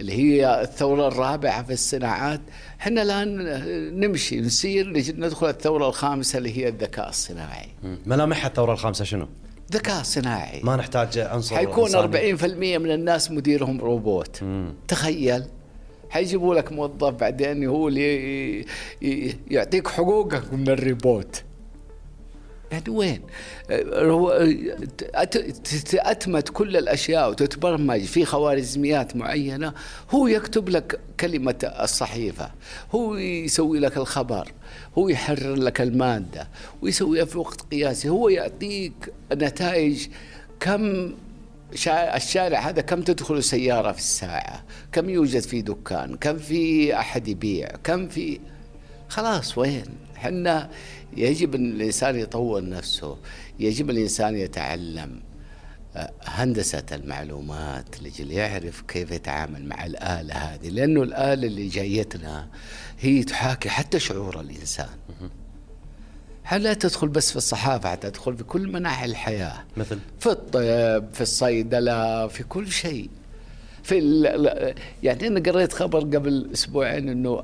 اللي 0.00 0.12
هي 0.12 0.62
الثورة 0.62 1.08
الرابعة 1.08 1.62
في 1.62 1.72
الصناعات. 1.72 2.40
إحنا 2.80 3.02
الآن 3.02 3.36
نمشي 4.00 4.40
نسير 4.40 4.88
ندخل 5.16 5.48
الثورة 5.48 5.88
الخامسة 5.88 6.38
اللي 6.38 6.58
هي 6.58 6.68
الذكاء 6.68 7.08
الصناعي. 7.08 7.68
ملامح 8.06 8.46
الثورة 8.46 8.72
الخامسة 8.72 9.04
شنو؟ 9.04 9.28
ذكاء 9.72 10.02
صناعي. 10.02 10.60
ما 10.62 10.76
نحتاج 10.76 11.18
عنصر 11.18 11.56
حيكون 11.56 11.90
40% 11.90 12.78
من 12.78 12.90
الناس 12.90 13.30
مديرهم 13.30 13.80
روبوت. 13.80 14.42
مم. 14.42 14.74
تخيل. 14.88 15.44
حيجيبوا 16.16 16.54
لك 16.54 16.72
موظف 16.72 17.14
بعدين 17.14 17.64
هو 17.64 17.88
اللي 17.88 18.64
يعطيك 19.50 19.88
حقوقك 19.88 20.52
من 20.52 20.68
الريبوت 20.68 21.42
يعني 22.72 22.90
وين؟ 22.90 23.20
تأتمت 25.90 26.48
كل 26.48 26.76
الأشياء 26.76 27.30
وتتبرمج 27.30 28.00
في 28.00 28.24
خوارزميات 28.24 29.16
معينة 29.16 29.72
هو 30.10 30.26
يكتب 30.26 30.68
لك 30.68 31.00
كلمة 31.20 31.72
الصحيفة 31.82 32.50
هو 32.94 33.16
يسوي 33.16 33.78
لك 33.78 33.96
الخبر 33.96 34.52
هو 34.98 35.08
يحرر 35.08 35.54
لك 35.54 35.80
المادة 35.80 36.48
ويسويها 36.82 37.24
في 37.24 37.38
وقت 37.38 37.60
قياسي 37.60 38.08
هو 38.08 38.28
يعطيك 38.28 39.12
نتائج 39.32 40.06
كم 40.60 41.14
الشارع 42.16 42.58
هذا 42.58 42.80
كم 42.80 43.02
تدخل 43.02 43.44
سيارة 43.44 43.92
في 43.92 43.98
الساعة؟ 43.98 44.64
كم 44.92 45.10
يوجد 45.10 45.40
في 45.42 45.62
دكان؟ 45.62 46.16
كم 46.16 46.38
في 46.38 46.94
أحد 46.98 47.28
يبيع؟ 47.28 47.68
كم 47.84 48.08
في 48.08 48.40
خلاص 49.08 49.58
وين؟ 49.58 49.84
حنا 50.16 50.70
يجب 51.16 51.54
أن 51.54 51.72
الإنسان 51.72 52.16
يطور 52.16 52.68
نفسه 52.68 53.18
يجب 53.58 53.90
الإنسان 53.90 54.36
يتعلم 54.36 55.20
آه، 55.96 56.12
هندسة 56.24 56.82
المعلومات 56.92 58.02
لجل 58.02 58.30
يعرف 58.30 58.80
كيف 58.80 59.10
يتعامل 59.10 59.66
مع 59.66 59.86
الآلة 59.86 60.34
هذه 60.34 60.68
لأنه 60.68 61.02
الآلة 61.02 61.46
اللي 61.46 61.68
جايتنا 61.68 62.48
هي 63.00 63.22
تحاكي 63.22 63.68
حتى 63.68 63.98
شعور 63.98 64.40
الإنسان. 64.40 64.88
لا 66.52 66.74
تدخل 66.74 67.08
بس 67.08 67.30
في 67.30 67.36
الصحافة 67.36 67.94
تدخل 67.94 68.36
في 68.36 68.44
كل 68.44 68.68
مناحي 68.72 69.04
الحياة؟ 69.04 69.64
مثل؟ 69.76 69.98
في 70.20 70.30
الطب 70.30 71.04
في 71.12 71.20
الصيدلة 71.20 72.26
في 72.26 72.42
كل 72.42 72.70
شيء. 72.70 73.10
في 73.82 73.98
يعني 75.02 75.26
أنا 75.26 75.40
قريت 75.50 75.72
خبر 75.72 76.00
قبل 76.00 76.48
أسبوعين 76.52 77.08
أنه 77.08 77.42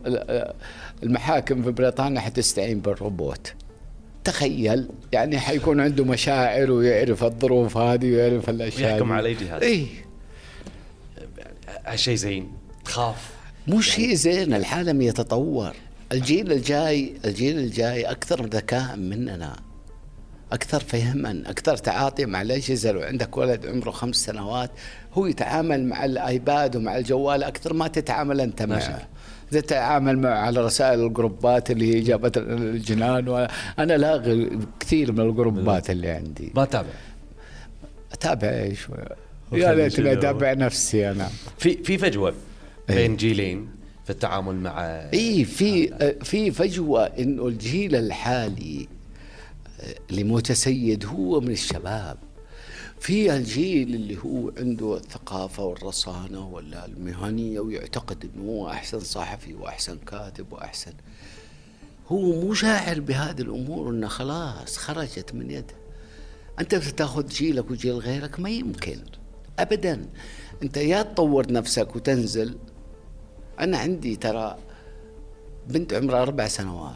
المحاكم 1.02 1.62
في 1.62 1.70
بريطانيا 1.70 2.20
حتستعين 2.20 2.80
بالروبوت. 2.80 3.54
تخيل 4.24 4.88
يعني 5.12 5.38
حيكون 5.38 5.80
عنده 5.80 6.04
مشاعر 6.04 6.70
ويعرف 6.70 7.24
الظروف 7.24 7.76
هذه 7.76 8.12
ويعرف 8.12 8.50
الأشياء 8.50 8.92
يحكم 8.92 9.12
على 9.12 9.34
جهاز 9.34 9.62
اي 9.62 9.86
هالشيء 11.86 12.14
زين. 12.14 12.52
تخاف. 12.84 13.30
مو 13.66 13.80
شيء 13.80 14.14
زين 14.14 14.54
العالم 14.54 15.02
يتطور. 15.02 15.72
الجيل 16.12 16.52
الجاي 16.52 17.12
الجيل 17.24 17.58
الجاي 17.58 18.02
أكثر 18.02 18.46
ذكاء 18.46 18.96
مننا 18.96 19.56
أكثر 20.52 20.80
فهما 20.80 21.42
أكثر 21.46 21.76
تعاطي 21.76 22.26
مع 22.26 22.42
الاجهزه 22.42 22.92
لو 22.92 23.00
عندك 23.00 23.36
ولد 23.36 23.66
عمره 23.66 23.90
خمس 23.90 24.16
سنوات 24.16 24.70
هو 25.12 25.26
يتعامل 25.26 25.84
مع 25.84 26.04
الآيباد 26.04 26.76
ومع 26.76 26.96
الجوال 26.96 27.42
أكثر 27.42 27.74
ما 27.74 27.88
تتعامل 27.88 28.40
أنت 28.40 28.62
معه. 28.62 29.08
تتعامل 29.50 30.18
معه 30.18 30.34
على 30.34 30.64
رسائل 30.64 31.04
الجروبات 31.04 31.70
اللي 31.70 31.94
هي 31.94 32.00
جابت 32.00 32.38
الجنان 32.38 33.28
وأنا 33.28 33.92
لاغي 33.92 34.58
كثير 34.80 35.12
من 35.12 35.20
الجروبات 35.20 35.90
اللي 35.90 36.10
عندي. 36.10 36.52
ما 36.54 36.64
تابع؟ 36.64 36.88
أتابع 38.12 38.48
إيش؟ 38.48 38.88
يا 39.52 39.74
ليتني 39.74 40.12
أتابع 40.12 40.52
نفسي 40.52 41.10
أنا. 41.10 41.28
في 41.58 41.82
في 41.84 41.98
فجوة 41.98 42.34
بين 42.88 43.16
جيلين. 43.16 43.81
في 44.04 44.10
التعامل 44.10 44.54
مع 44.54 44.80
اي 45.12 45.44
في 45.44 45.88
في 46.24 46.50
فجوة 46.50 47.04
انه 47.04 47.46
الجيل 47.46 47.96
الحالي 47.96 48.88
اللي 50.10 50.24
متسيد 50.24 51.06
هو 51.06 51.40
من 51.40 51.50
الشباب. 51.50 52.18
في 53.00 53.36
الجيل 53.36 53.94
اللي 53.94 54.18
هو 54.24 54.52
عنده 54.58 54.96
الثقافة 54.96 55.64
والرصانة 55.64 56.48
ولا 56.48 56.86
المهنية 56.86 57.60
ويعتقد 57.60 58.30
إنه 58.34 58.44
هو 58.50 58.70
أحسن 58.70 59.00
صحفي 59.00 59.54
وأحسن 59.54 59.98
كاتب 60.06 60.52
وأحسن 60.52 60.92
هو 62.08 62.40
مو 62.40 62.54
شاعر 62.54 63.00
بهذه 63.00 63.40
الأمور 63.40 63.90
إنه 63.90 64.08
خلاص 64.08 64.76
خرجت 64.76 65.34
من 65.34 65.50
يده 65.50 65.74
أنت 66.60 66.74
بتاخذ 66.74 67.28
جيلك 67.28 67.70
وجيل 67.70 67.92
غيرك 67.94 68.40
ما 68.40 68.50
يمكن 68.50 68.98
ابدا. 69.58 70.06
أنت 70.62 70.76
يا 70.76 71.02
تطور 71.02 71.52
نفسك 71.52 71.96
وتنزل 71.96 72.56
أنا 73.60 73.78
عندي 73.78 74.16
ترى 74.16 74.56
بنت 75.68 75.94
عمرها 75.94 76.22
أربع 76.22 76.48
سنوات 76.48 76.94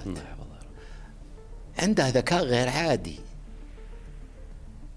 عندها 1.78 2.10
ذكاء 2.10 2.44
غير 2.44 2.68
عادي 2.68 3.16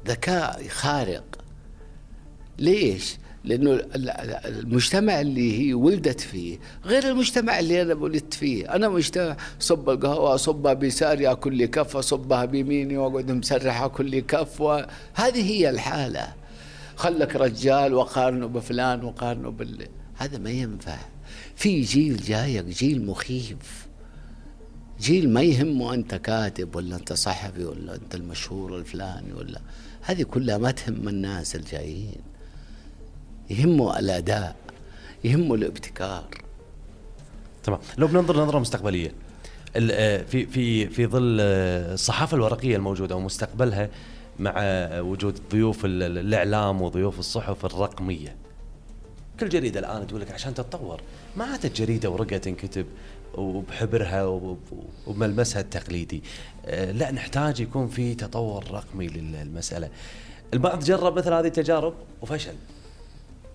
ذكاء 0.07 0.67
خارق 0.67 1.23
ليش؟ 2.59 3.17
لأنه 3.43 3.81
المجتمع 4.45 5.21
اللي 5.21 5.59
هي 5.59 5.73
ولدت 5.73 6.21
فيه 6.21 6.59
غير 6.85 7.09
المجتمع 7.09 7.59
اللي 7.59 7.81
أنا 7.81 7.93
ولدت 7.93 8.33
فيه، 8.33 8.75
أنا 8.75 8.89
مجتمع 8.89 9.37
صب 9.59 9.89
القهوة 9.89 10.35
اصبها 10.35 10.73
بيساري 10.73 11.31
اكل 11.31 11.55
لي 11.55 11.67
كف 11.67 11.97
اصبها 11.97 12.45
بيميني 12.45 12.97
وأقعد 12.97 13.31
مسرح 13.31 13.81
أكل 13.81 14.09
لي 14.09 14.21
كف 14.21 14.61
وهذه 14.61 14.87
هي 15.51 15.69
الحالة. 15.69 16.33
خلك 16.95 17.35
رجال 17.35 17.93
وقارنه 17.93 18.47
بفلان 18.47 19.03
وقارنه 19.03 19.49
بال 19.49 19.87
هذا 20.15 20.37
ما 20.37 20.49
ينفع. 20.49 20.97
في 21.59 21.81
جيل 21.81 22.17
جايك 22.17 22.65
جيل 22.65 23.05
مخيف. 23.05 23.87
جيل 25.01 25.29
ما 25.29 25.41
يهمه 25.41 25.93
أنت 25.93 26.15
كاتب 26.15 26.75
ولا 26.75 26.95
أنت 26.95 27.13
صحفي 27.13 27.65
ولا 27.65 27.95
أنت 27.95 28.15
المشهور 28.15 28.77
الفلاني 28.77 29.33
ولا 29.33 29.61
هذه 30.01 30.23
كلها 30.23 30.57
ما 30.57 30.71
تهم 30.71 31.07
الناس 31.07 31.55
الجايين. 31.55 32.21
يهمه 33.49 33.99
الأداء 33.99 34.55
يهمه 35.23 35.55
الابتكار. 35.55 36.27
تمام. 37.63 37.79
لو 37.97 38.07
بننظر 38.07 38.43
نظرة 38.43 38.59
مستقبلية 38.59 39.13
آه، 39.75 40.23
في 40.23 40.45
في 40.45 40.87
في 40.87 41.07
ظل 41.07 41.37
آه، 41.41 41.93
الصحافة 41.93 42.37
الورقية 42.37 42.75
الموجودة 42.75 43.15
ومستقبلها 43.15 43.89
مع 44.39 44.53
وجود 44.99 45.39
ضيوف 45.51 45.85
الإعلام 45.85 46.81
وضيوف 46.81 47.19
الصحف 47.19 47.65
الرقمية 47.65 48.48
كل 49.39 49.49
جريدة 49.49 49.79
الآن 49.79 50.07
تقول 50.07 50.21
لك 50.21 50.31
عشان 50.31 50.53
تتطور. 50.53 51.01
ما 51.35 51.45
عادت 51.45 51.81
جريده 51.81 52.09
ورقة 52.09 52.37
تنكتب 52.37 52.85
وبحبرها 53.35 54.25
وبملمسها 55.07 55.61
التقليدي. 55.61 56.23
آه، 56.65 56.91
لا 56.91 57.11
نحتاج 57.11 57.59
يكون 57.59 57.87
في 57.87 58.15
تطور 58.15 58.71
رقمي 58.71 59.07
للمسألة. 59.07 59.89
البعض 60.53 60.83
جرب 60.83 61.17
مثل 61.17 61.33
هذه 61.33 61.47
التجارب 61.47 61.93
وفشل. 62.21 62.53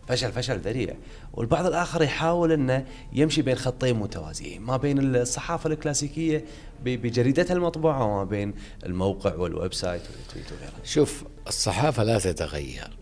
فشل 0.09 0.33
فشل 0.33 0.59
ذريع. 0.59 0.95
والبعض 1.33 1.67
الآخر 1.67 2.03
يحاول 2.03 2.53
أنه 2.53 2.87
يمشي 3.13 3.43
بين 3.43 3.55
خطين 3.57 3.97
متوازيين. 3.97 4.63
ما 4.63 4.77
بين 4.77 5.17
الصحافة 5.17 5.71
الكلاسيكية 5.71 6.45
بجريدتها 6.85 7.55
المطبوعة 7.55 8.05
وما 8.05 8.25
بين 8.25 8.55
الموقع 8.87 9.35
وال 9.35 9.75
website 9.75 10.03
وال 10.03 10.17
tweet 10.17 10.53
وغيره. 10.53 10.85
شوف 10.85 11.25
الصحافة 11.49 12.03
لا 12.03 12.19
تتغير. 12.19 12.97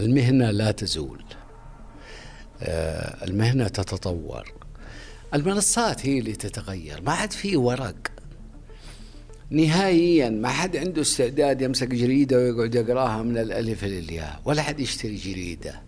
المهنة 0.00 0.50
لا 0.50 0.70
تزول. 0.70 1.24
المهنة 2.62 3.68
تتطور. 3.68 4.52
المنصات 5.34 6.06
هي 6.06 6.18
اللي 6.18 6.32
تتغير 6.32 7.02
ما 7.02 7.12
عاد 7.12 7.32
في 7.32 7.56
ورق. 7.56 7.96
نهائيا 9.50 10.30
ما 10.30 10.48
حد 10.48 10.76
عنده 10.76 11.02
استعداد 11.02 11.62
يمسك 11.62 11.88
جريدة 11.88 12.36
ويقعد 12.36 12.74
يقراها 12.74 13.22
من 13.22 13.38
الألف 13.38 13.84
للياء 13.84 14.40
ولا 14.44 14.62
حد 14.62 14.80
يشتري 14.80 15.16
جريدة. 15.16 15.82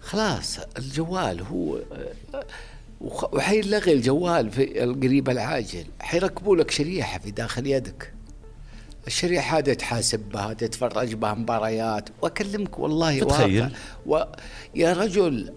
خلاص 0.00 0.58
الجوال 0.78 1.40
هو 1.40 1.78
وحيلغي 3.00 3.92
الجوال 3.92 4.50
في 4.50 4.84
القريب 4.84 5.28
العاجل. 5.28 5.84
حيركبوا 6.00 6.56
لك 6.56 6.70
شريحة 6.70 7.18
في 7.18 7.30
داخل 7.30 7.66
يدك. 7.66 8.12
الشريحة 9.06 9.58
هذه 9.58 9.72
تحاسب 9.72 10.20
بها 10.20 10.52
تتفرج 10.52 11.14
بها 11.14 11.34
مباريات. 11.34 12.08
وأكلمك 12.22 12.78
والله 12.78 13.20
تخيل 13.20 13.70
و... 14.06 14.22
يا 14.74 14.92
رجل 14.92 15.52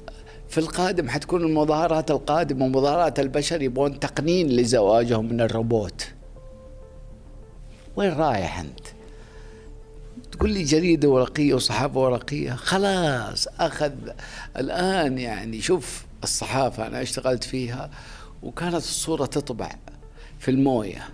في 0.49 0.57
القادم 0.57 1.09
حتكون 1.09 1.41
المظاهرات 1.43 2.11
القادمة 2.11 2.67
مظاهرات 2.67 3.19
البشر 3.19 3.61
يبغون 3.61 3.99
تقنين 3.99 4.47
لزواجهم 4.47 5.25
من 5.25 5.41
الروبوت. 5.41 6.07
وين 7.95 8.13
رايح 8.13 8.59
أنت؟ 8.59 8.87
تقول 10.31 10.49
لي 10.49 10.63
جريدة 10.63 11.09
ورقية 11.09 11.53
وصحافة 11.53 11.99
ورقية؟ 11.99 12.51
خلاص 12.51 13.47
أخذ. 13.59 13.91
الآن 14.57 15.17
يعني 15.17 15.61
شوف 15.61 16.05
الصحافة 16.23 16.87
أنا 16.87 17.01
اشتغلت 17.01 17.43
فيها 17.43 17.89
وكانت 18.43 18.75
الصورة 18.75 19.25
تطبع 19.25 19.69
في 20.39 20.51
الموية. 20.51 21.09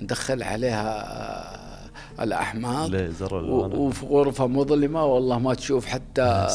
ندخل 0.00 0.42
عليها 0.42 1.62
الأحماض 2.20 2.90
وفي 3.52 4.06
غرفة 4.06 4.46
مظلمة 4.46 5.04
والله 5.04 5.38
ما 5.38 5.54
تشوف 5.54 5.86
حتى 5.86 6.46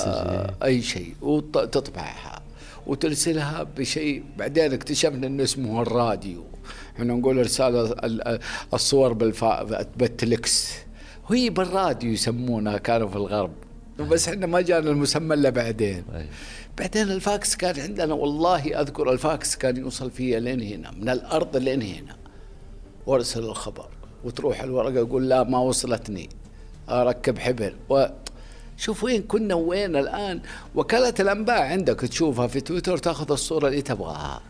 أي 0.64 0.82
شيء. 0.82 1.16
وتطبعها 1.22 2.42
وترسلها 2.88 3.64
بشيء. 3.78 4.24
بعدين 4.38 4.74
اكتشفنا 4.74 5.28
إنه 5.28 5.44
اسمه 5.44 5.82
الراديو. 5.82 6.44
إحنا 6.96 7.14
نقول 7.14 7.40
إرسال 7.40 8.40
الصور 8.74 9.14
بالفا 9.14 9.64
بالتلكس. 9.98 10.74
وهي 11.30 11.50
بالراديو 11.50 12.12
يسمونها 12.12 12.78
كانوا 12.78 13.08
في 13.08 13.16
الغرب. 13.16 13.52
بس 14.00 14.30
إحنا 14.30 14.46
ما 14.46 14.62
جانا 14.62 14.90
المسمى 14.90 15.34
إلا 15.34 15.50
بعدين. 15.50 16.04
بعدين 16.78 17.12
الفاكس 17.12 17.56
كان 17.56 17.80
عندنا 17.80 18.14
والله 18.14 18.82
أذكر 18.82 19.12
الفاكس 19.12 19.56
كان 19.56 19.78
يوصل 19.78 20.12
فيها 20.12 20.40
لين 20.40 20.62
هنا 20.62 20.92
من 20.92 21.10
الأرض 21.10 21.58
لين 21.58 21.82
هنا. 21.82 22.17
وارسل 23.08 23.44
الخبر. 23.44 23.90
وتروح 24.24 24.64
الورقة 24.64 24.94
يقول 24.94 25.30
لا 25.30 25.44
ما 25.44 25.60
وصلتني. 25.60 26.30
أركب 26.90 27.40
حبر 27.40 27.76
و 27.90 28.06
شوف 28.78 29.04
وين 29.04 29.22
كنا 29.22 29.56
وين 29.56 29.96
الآن. 29.96 30.42
وكالة 30.76 31.14
الأنباء 31.20 31.62
عندك 31.62 32.00
تشوفها 32.00 32.48
في 32.48 32.62
تويتر 32.62 32.98
تأخذ 32.98 33.32
الصورة 33.32 33.68
اللي 33.68 33.82
تبغاها. 33.82 34.42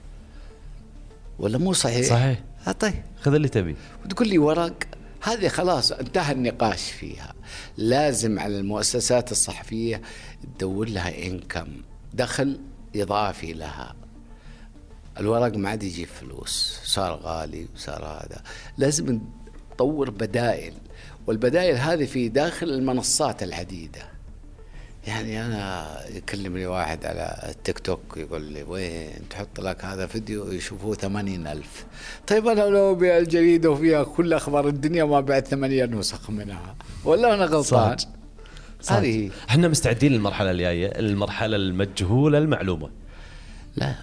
ولا 1.40 1.58
مو 1.58 1.74
صحيح؟ 1.74 2.10
صحيح. 2.10 2.44
آه، 2.68 2.72
طيب. 2.72 3.04
خذ 3.22 3.34
اللي 3.34 3.48
تبي. 3.48 3.76
وتقول 4.06 4.28
لي 4.28 4.38
ورق. 4.38 4.74
هذه 5.22 5.48
خلاص 5.48 5.92
انتهى 5.92 6.32
النقاش 6.32 6.92
فيها. 6.92 7.34
لازم 7.78 8.40
على 8.40 8.60
المؤسسات 8.60 9.32
الصحفية 9.32 10.02
تدور 10.58 10.90
لها 10.90 11.26
انكم 11.28 11.68
دخل 12.14 12.60
إضافي 12.96 13.54
لها. 13.54 13.96
الورق 15.20 15.58
ما 15.58 15.70
عاد 15.70 15.84
يجيب 15.84 16.08
فلوس 16.08 16.80
صار 16.84 17.20
غالي 17.24 17.68
وصار 17.76 18.06
هذا. 18.06 18.42
لازم 18.78 19.20
تطور 19.76 20.10
بدائل 20.10 20.74
والبدائل 21.28 21.76
هذه 21.76 22.06
في 22.06 22.30
داخل 22.30 22.70
المنصات 22.70 23.44
العديدة. 23.44 24.02
يعني 25.08 25.46
أنا 25.46 25.86
يكلمني 26.16 26.66
واحد 26.66 27.06
على 27.06 27.50
التيك 27.50 27.80
توك 27.80 28.18
يقول 28.18 28.42
لي 28.42 28.64
وين 28.64 29.10
تحط 29.30 29.60
لك 29.60 29.86
هذا 29.86 30.08
فيديو؟ 30.08 30.52
يشوفوه 30.52 30.96
ثمانين 30.96 31.48
ألف. 31.48 31.86
طيب 32.28 32.48
أنا 32.48 32.62
لو 32.62 32.92
أبيع 32.92 33.18
الجريدة 33.18 33.72
وفيها 33.72 34.04
كل 34.04 34.34
أخبار 34.34 34.68
الدنيا 34.68 35.04
ما 35.04 35.20
بعت 35.20 35.48
ثمانية 35.48 35.86
نسخ 35.86 36.30
منها. 36.30 36.76
ولا 37.06 37.34
أنا 37.34 37.46
غلطان. 37.46 37.98
هذه 38.90 39.32
إحنا 39.50 39.68
مستعدين 39.68 40.12
للمرحلة 40.12 40.52
الجاية 40.52 41.00
المرحلة 41.00 41.56
المجهولة 41.56 42.38
المعلومة. 42.38 42.90
لا 43.78 43.96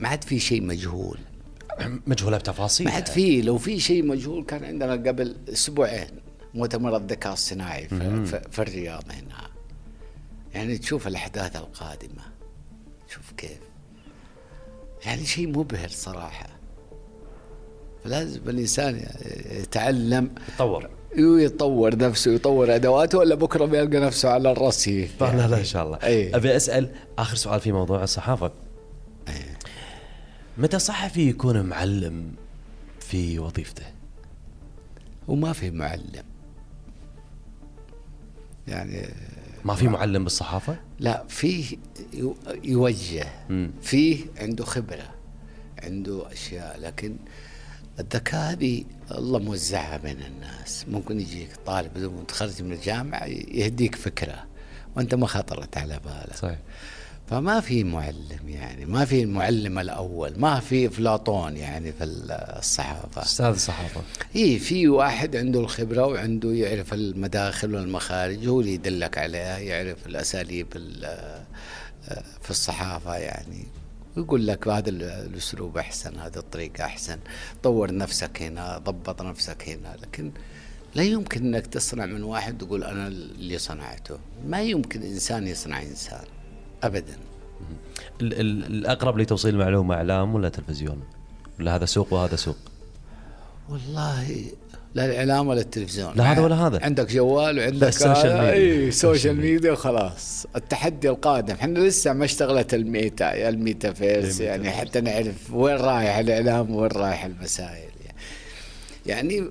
ما 0.00 0.08
عاد 0.08 0.24
في 0.24 0.38
شيء 0.38 0.62
مجهول. 0.62 1.18
مجهولة 2.06 2.36
بتفاصيل. 2.36 2.86
ما 2.86 2.92
عاد 2.92 3.06
في 3.06 3.42
لو 3.42 3.58
في 3.58 3.80
شيء 3.80 4.04
مجهول 4.04 4.44
كان 4.44 4.64
عندنا 4.64 4.92
قبل 4.92 5.36
أسبوعين. 5.52 6.08
مؤتمر 6.54 6.96
الذكاء 6.96 7.32
الصناعي 7.32 7.88
في, 7.88 8.40
في, 8.50 8.62
الرياض 8.62 9.04
هنا. 9.10 9.50
يعني 10.54 10.78
تشوف 10.78 11.06
الأحداث 11.06 11.56
القادمة. 11.56 12.22
شوف 13.14 13.32
كيف. 13.36 13.58
يعني 15.06 15.24
شيء 15.26 15.48
مبهر 15.48 15.88
صراحة. 15.88 16.46
فلازم 18.04 18.40
الإنسان 18.48 19.06
يتعلم. 19.50 20.30
يتطور. 20.48 20.90
يطور 21.16 21.96
نفسه 21.96 22.30
يطور 22.30 22.74
أدواته 22.74 23.18
ولا 23.18 23.34
بكرة 23.34 23.64
بيلقى 23.64 24.00
نفسه 24.00 24.28
على 24.28 24.52
الرصيف. 24.52 25.22
لا 25.22 25.48
لا 25.48 25.58
إن 25.58 25.64
شاء 25.64 25.86
الله. 25.86 25.98
أي. 26.02 26.36
أبي 26.36 26.56
أسأل 26.56 26.90
آخر 27.18 27.36
سؤال 27.36 27.60
في 27.60 27.72
موضوع 27.72 28.02
الصحافة. 28.02 28.52
متى 30.60 30.78
صحفي 30.78 31.28
يكون 31.28 31.62
معلم 31.62 32.32
في 33.00 33.38
وظيفته؟ 33.38 33.86
وما 35.28 35.52
في 35.52 35.70
معلم 35.70 36.24
يعني 38.68 39.08
ما 39.64 39.74
في 39.74 39.88
معلم 39.88 40.24
بالصحافة؟ 40.24 40.76
لا 40.98 41.24
فيه 41.28 41.76
يو- 42.14 42.36
يوجه. 42.64 43.26
فيه 43.82 44.26
عنده 44.38 44.64
خبرة 44.64 45.14
عنده 45.82 46.32
أشياء 46.32 46.78
لكن 46.80 47.16
الذكاء 48.00 48.52
هذه 48.52 48.84
الله 49.10 49.38
موزعها 49.38 49.96
بين 49.96 50.22
الناس 50.22 50.84
ممكن 50.88 51.20
يجيك 51.20 51.50
طالب 51.66 51.94
بدون 51.94 52.14
ما 52.14 52.22
تخرج 52.24 52.62
من 52.62 52.72
الجامعة 52.72 53.24
يهديك 53.26 53.94
فكرة 53.94 54.46
وأنت 54.96 55.14
ما 55.14 55.26
خطرت 55.26 55.76
على 55.76 56.00
بالك 56.04 56.36
صحيح 56.36 56.58
فما 57.28 57.60
في 57.60 57.84
معلم 57.84 58.48
يعني 58.48 58.86
ما 58.86 59.04
في 59.04 59.22
المعلم 59.22 59.78
الأول 59.78 60.32
ما 60.38 60.60
في 60.60 60.86
أفلاطون 60.86 61.56
يعني 61.56 61.92
في 61.92 62.04
الصحافة. 62.04 63.22
أستاذ 63.22 63.46
الصحافة. 63.46 64.00
إي 64.36 64.58
في 64.58 64.88
واحد 64.88 65.36
عنده 65.36 65.60
الخبرة 65.60 66.06
وعنده 66.06 66.52
يعرف 66.52 66.94
المداخل 66.94 67.74
والمخارج 67.74 68.48
هو 68.48 68.60
اللي 68.60 68.74
يدلك 68.74 69.18
عليها 69.18 69.58
يعرف 69.58 70.06
الأساليب 70.06 70.66
ال- 70.76 71.44
في 72.42 72.50
الصحافة 72.50 73.16
يعني. 73.16 73.66
ويقول 74.16 74.46
لك 74.46 74.68
هذا 74.68 74.88
ال- 74.90 75.02
الأسلوب 75.02 75.78
أحسن 75.78 76.18
هذا 76.18 76.38
الطريقة 76.38 76.84
أحسن 76.84 77.18
طور 77.62 77.94
نفسك 77.94 78.42
هنا 78.42 78.78
ضبط 78.78 79.22
نفسك 79.22 79.68
هنا. 79.68 79.96
لكن 80.02 80.30
لا 80.94 81.02
يمكن 81.02 81.46
إنك 81.54 81.66
تصنع 81.66 82.06
من 82.06 82.22
واحد 82.22 82.58
تقول 82.58 82.84
أنا 82.84 83.06
اللي 83.06 83.58
صنعته. 83.58 84.18
ما 84.46 84.62
يمكن 84.62 85.02
إنسان 85.02 85.46
يصنع 85.46 85.82
إنسان. 85.82 86.24
ابدا 86.82 87.16
ال- 88.20 88.40
ال- 88.40 88.64
الأقرب 88.66 89.18
لتوصيل 89.18 89.54
المعلومه 89.54 89.94
إعلام 89.94 90.34
ولا 90.34 90.48
تلفزيون؟ 90.48 91.00
ولا 91.60 91.76
هذا 91.76 91.84
سوق 91.84 92.12
وهذا 92.12 92.36
سوق؟ 92.36 92.56
والله 93.68 94.44
لا 94.94 95.04
الإعلام 95.06 95.48
ولا 95.48 95.60
التلفزيون 95.60 96.12
لا 96.16 96.32
هذا 96.32 96.40
ولا 96.42 96.54
هذا. 96.66 96.84
عندك 96.84 97.12
جوال 97.12 97.58
وعندك 97.58 97.88
ال 97.88 97.94
social 97.94 98.32
هذا، 98.32 98.40
ميديا. 98.40 98.52
إي 98.52 98.90
social 99.04 99.36
media 99.36 99.72
وخلاص 99.72 100.46
التحدي 100.56 101.08
القادم 101.10 101.54
إحنا 101.54 101.78
لسه 101.78 102.12
ما 102.12 102.24
اشتغلت 102.24 102.74
ال 102.74 102.86
meta 102.86 103.36
ال 103.36 103.48
metaverse 103.48 104.24
ال 104.24 104.28
meta 104.28 104.44
يعني 104.44 104.70
حتى 104.70 105.00
نعرف 105.00 105.52
وين 105.52 105.76
رايح 105.76 106.16
الإعلام 106.16 106.74
وين 106.74 106.90
رايح 106.90 107.24
المسائل 107.24 107.90
يعني 109.06 109.50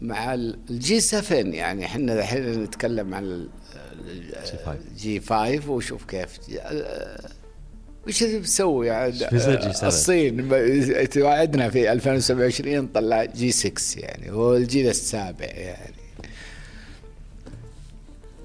مع 0.00 0.34
ال 0.34 0.67
G 0.67 1.00
7 1.00 1.36
يعني 1.38 1.84
إحنا 1.84 2.12
الحين 2.18 2.62
نتكلم 2.62 3.14
عن 3.14 3.48
G5. 4.44 4.68
ال 4.68 4.94
G 4.94 5.20
5 5.20 5.70
وشوف 5.70 6.04
كيف. 6.04 6.38
وش 8.06 8.22
اللي 8.22 8.38
بتسوي؟ 8.38 8.86
يعني 8.86 9.18
G7? 9.18 9.84
الصين 9.84 10.48
توعدنا 11.08 11.70
في 11.70 11.92
2027 11.92 12.86
طلع 12.86 13.24
جي 13.24 13.52
6 13.52 13.72
يعني 13.96 14.30
هو 14.30 14.56
الجيل 14.56 14.88
السابع 14.88 15.46
يعني. 15.46 15.94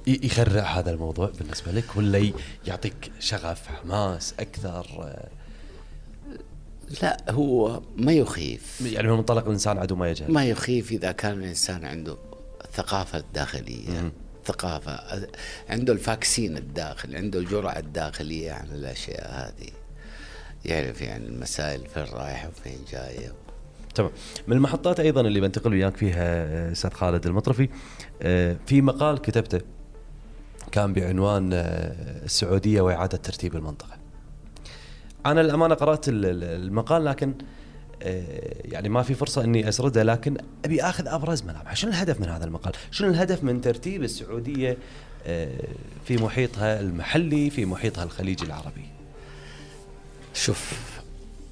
يخرع 0.08 0.64
هذا 0.64 0.92
الموضوع 0.92 1.32
بالنسبة 1.40 1.72
لك 1.72 1.96
ولا 1.96 2.32
يعطيك 2.68 3.12
شغف 3.20 3.68
حماس 3.68 4.34
أكثر؟ 4.40 5.16
لا 7.02 7.18
هو 7.30 7.82
ما 7.98 8.14
يخيف. 8.14 8.82
يعني 8.86 9.08
من 9.08 9.18
منطلق 9.18 9.46
الانسان 9.46 9.78
عدو 9.78 9.96
ما 9.96 10.10
يجهل. 10.10 10.32
ما 10.32 10.46
يخيف 10.46 10.92
إذا 10.92 11.12
كان 11.12 11.34
الإنسان 11.34 11.86
عنده 11.86 12.18
الثقافه 12.66 13.18
الداخليه 13.18 14.12
ثقافه 14.46 15.28
عنده 15.70 15.94
الفاكسين 15.94 16.58
الداخلي 16.58 17.18
عنده 17.18 17.40
الجرعة 17.40 17.80
الداخلية 17.80 18.52
عن 18.52 18.68
الأشياء 18.68 19.32
هذه. 19.32 19.70
يعرف 20.66 21.02
يعني 21.02 21.26
المسائل 21.28 21.82
فين 21.94 22.04
رايحه 22.04 22.48
وفين 22.48 22.78
جاية 22.92 23.32
تمام. 23.96 24.12
من 24.48 24.56
المحطات 24.56 25.00
أيضا 25.00 25.22
اللي 25.22 25.42
بنتقل 25.42 25.72
وياك 25.74 25.98
فيها 25.98 26.72
أستاذ 26.72 26.92
خالد 26.92 27.26
المطرفي 27.26 27.70
آه، 28.22 28.58
في 28.66 28.82
مقال 28.82 29.18
كتبته 29.22 29.62
كان 30.72 30.94
بعنوان 30.94 31.54
آه، 31.54 32.26
السعودية 32.26 32.82
وإعادة 32.82 33.18
ترتيب 33.18 33.56
المنطقة. 33.56 33.98
أنا 35.26 35.42
الأمانة 35.42 35.76
قرأت 35.76 36.10
ال- 36.10 36.26
ال- 36.26 36.44
المقال 36.44 37.06
لكن 37.06 37.34
يعني 38.66 38.90
ما 38.90 39.04
في 39.04 39.14
فرصة 39.14 39.44
إني 39.44 39.70
أسرده 39.70 40.04
لكن 40.04 40.38
أبي 40.66 40.84
آخذ 40.84 41.08
أبرز 41.08 41.44
ملامح، 41.44 41.76
شنو 41.76 41.92
الهدف 41.92 42.22
من 42.22 42.30
هذا 42.30 42.46
المقال؟ 42.46 42.74
شنو 42.92 43.10
الهدف 43.10 43.44
من 43.44 43.62
ترتيب 43.62 44.04
السعودية 44.04 44.78
آه، 45.26 45.68
في 46.06 46.18
محيطها 46.18 46.80
المحلي 46.80 47.50
في 47.50 47.66
محيطها 47.66 48.04
الخليجي 48.04 48.46
العربي؟ 48.46 48.86
شوف 50.34 50.74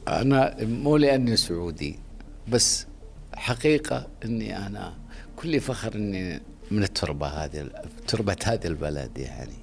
أنا 0.07 0.55
مو 0.61 0.97
لأني 0.97 1.35
سعودي 1.35 1.99
بس 2.47 2.85
حقيقة 3.33 4.07
إني 4.25 4.67
أنا 4.67 4.93
كل 5.35 5.59
فخر 5.59 5.95
إني 5.95 6.41
من 6.71 6.83
التربة 6.83 7.27
هذه 7.27 7.69
تربة 8.07 8.37
هذه 8.45 8.67
البلد 8.67 9.17
يعني 9.17 9.61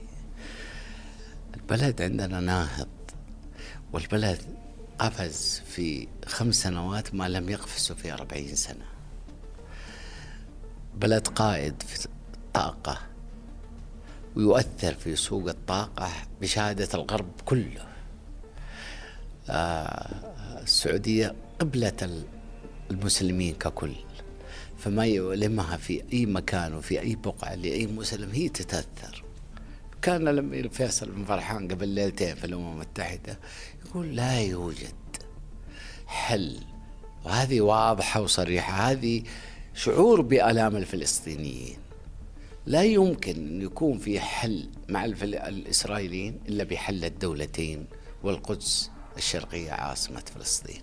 البلد 1.57 2.03
عندنا 2.03 2.41
ناهض 2.41 2.89
والبلد 3.93 4.39
قفز 4.99 5.63
في 5.67 6.09
خمس 6.27 6.55
سنوات 6.63 7.15
ما 7.15 7.29
لم 7.29 7.49
يقفزه 7.49 7.95
في 7.95 8.13
أربعين 8.13 8.55
سنة. 8.55 8.85
بلد 10.95 11.29
قائد 11.29 11.83
في 11.83 12.07
الطاقة 12.07 12.99
ويؤثر 14.37 14.95
في 14.95 15.17
سوق 15.17 15.49
الطاقة 15.49 16.11
بشهادة 16.41 16.89
الغرب 16.95 17.31
كله. 17.45 17.87
آه، 19.51 20.63
السعودية 20.63 21.35
قبلة 21.59 21.93
ال- 22.03 22.25
المسلمين 22.91 23.55
ككل 23.55 23.93
فما 24.79 25.07
يؤلمها 25.07 25.77
في 25.77 26.03
أي 26.13 26.27
مكان 26.27 26.75
وفي 26.75 27.01
أي 27.01 27.15
بقعة 27.17 27.55
لأي 27.55 27.87
مسلم 27.87 28.31
هي 28.31 28.49
تتأثر. 28.49 29.25
كان 30.03 30.25
لما 30.29 30.69
فيصل 30.69 31.11
بن 31.11 31.25
فرحان 31.25 31.69
قبل 31.69 31.89
ليلتين 31.89 32.35
في 32.35 32.45
الأمم 32.45 32.73
المتحدة 32.73 33.39
يقول 33.89 34.17
لا 34.17 34.41
يوجد 34.41 34.95
حل. 36.07 36.61
وهذه 37.25 37.61
واضحة 37.61 38.21
وصريحة. 38.21 38.91
هذه 38.91 39.23
شعور 39.75 40.21
بآلام 40.21 40.77
الفلسطينيين. 40.77 41.77
لا 42.67 42.83
يمكن 42.83 43.33
أن 43.33 43.63
يكون 43.63 43.99
في 43.99 44.21
حل 44.21 44.69
مع 44.89 45.05
الإسرائيليين 45.05 46.41
إلا 46.49 46.65
بحل 46.65 47.05
الدولتين 47.05 47.87
والقدس 48.23 48.91
الشرقية 49.17 49.73
عاصمة 49.73 50.23
فلسطين. 50.35 50.81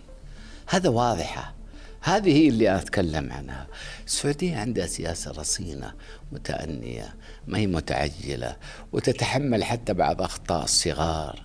هذا 0.68 0.90
واضحة. 0.90 1.56
هذه 2.02 2.34
هي 2.34 2.48
اللي 2.48 2.76
أتكلم 2.76 3.34
عنها. 3.34 3.68
السعودية 4.06 4.58
عندها 4.58 4.86
سياسة 4.86 5.32
رصينة 5.32 5.94
متأنية 6.32 7.16
ما 7.48 7.58
هي 7.58 7.68
متعجلة 7.68 8.56
وتتحمل 8.92 9.64
حتى 9.64 9.94
بعض 9.94 10.22
أخطاء 10.22 10.64
الصغار 10.64 11.42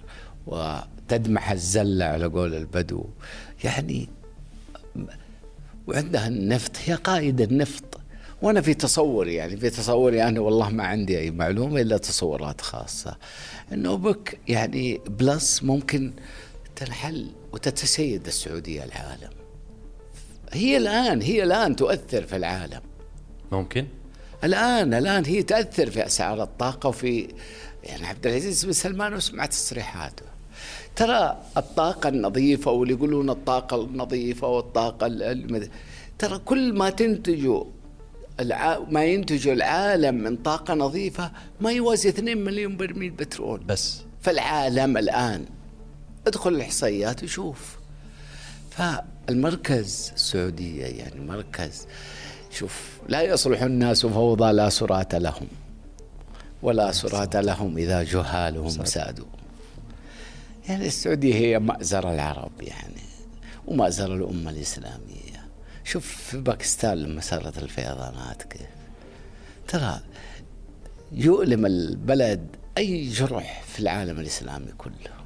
وتدمح 1.11 1.51
الزلة 1.51 2.05
على 2.05 2.27
قول 2.27 2.55
البدو. 2.55 3.05
يعني 3.65 4.09
وعندها 5.87 6.29
النفط 6.29 6.73
هي 6.85 6.95
قائد 6.95 7.41
النفط. 7.41 8.01
وأنا 8.43 8.61
في 8.61 8.75
تصوري 8.75 9.35
يعني 9.35 9.57
في 9.57 9.71
تصوري 9.71 10.23
أنا 10.23 10.41
والله 10.41 10.69
ما 10.69 10.85
عندي 10.85 11.19
أي 11.19 11.31
معلومة 11.31 11.81
إلا 11.81 11.97
تصورات 11.97 12.61
خاصة. 12.61 13.17
إنه 13.73 13.95
بك 13.95 14.39
يعني 14.49 15.01
بلس 15.07 15.63
ممكن 15.63 16.13
تنحل 16.77 17.31
وتتسيد 17.53 18.27
السعودية 18.27 18.85
العالم. 18.85 19.31
هي 20.53 20.77
الآن 20.77 21.23
هي 21.23 21.43
الآن 21.43 21.77
تؤثر 21.77 22.27
في 22.27 22.37
العالم. 22.37 22.81
ممكن؟ 23.53 23.87
الآن 24.45 24.95
الآن 24.95 25.25
هي 25.25 25.43
تأثر 25.43 25.91
في 25.91 26.07
أسعار 26.07 26.43
الطاقة 26.43 26.89
وفي 26.89 27.29
يعني 27.85 28.07
عبد 28.07 28.27
العزيز 28.27 28.65
بن 28.65 28.73
سلمان 28.73 29.15
وسمعت 29.15 29.51
تصريحاته. 29.51 30.30
ترى 30.97 31.37
الطاقة 31.57 32.09
النظيفة 32.09 32.71
واللي 32.71 32.95
يقولون 32.95 33.31
الطاقة 33.31 33.85
النظيفة 33.85 34.49
والطاقة 34.49 35.07
ال- 35.07 35.23
الم- 35.23 35.69
ترى 36.19 36.39
كل 36.39 36.73
ما 36.73 36.91
تنتجه 36.91 37.65
الع... 38.41 38.79
ما 38.91 39.05
ينتجه 39.05 39.53
العالم 39.53 40.15
من 40.15 40.37
طاقة 40.37 40.75
نظيفة 40.75 41.31
ما 41.61 41.73
يوازي 41.73 42.09
2 42.09 42.39
مليون 42.45 42.77
برميل 42.77 43.11
بترول. 43.11 43.61
بس. 43.61 44.01
في 44.23 44.31
العالم 44.31 44.97
الآن 44.97 45.45
ادخل 46.27 46.51
الإحصائيات 46.55 47.23
وشوف. 47.25 47.77
فالمركز 48.71 50.11
السعودية 50.15 50.85
يعني 50.87 51.21
مركز 51.21 51.87
شوف 52.51 52.89
لا 53.09 53.23
يصلح 53.23 53.63
الناس 53.63 54.07
فوضى 54.07 54.53
لا 54.53 54.69
سرات 54.69 55.15
لهم 55.15 55.47
ولا 56.63 56.93
سرات 56.93 57.37
لهم 57.37 57.77
إذا 57.79 58.03
جهالهم 58.03 58.85
سادوا 58.85 59.25
يعني 60.69 60.87
السعودية 60.87 61.35
هي 61.35 61.59
مأزر 61.59 62.13
العرب 62.13 62.53
يعني 62.63 63.01
ومأزر 63.67 64.15
الأمة 64.15 64.51
الإسلامية. 64.51 65.21
شوف 65.85 66.07
في 66.07 66.39
باكستان 66.39 66.99
لما 66.99 67.21
صارت 67.21 67.59
الفيضانات 67.59 68.43
كيف. 68.43 68.67
ترى 69.69 70.01
يؤلم 71.13 71.67
البلد 71.67 72.47
أي 72.79 73.09
جرح 73.09 73.63
في 73.69 73.81
العالم 73.81 74.21
الإسلامي 74.21 74.73
كله. 74.79 75.21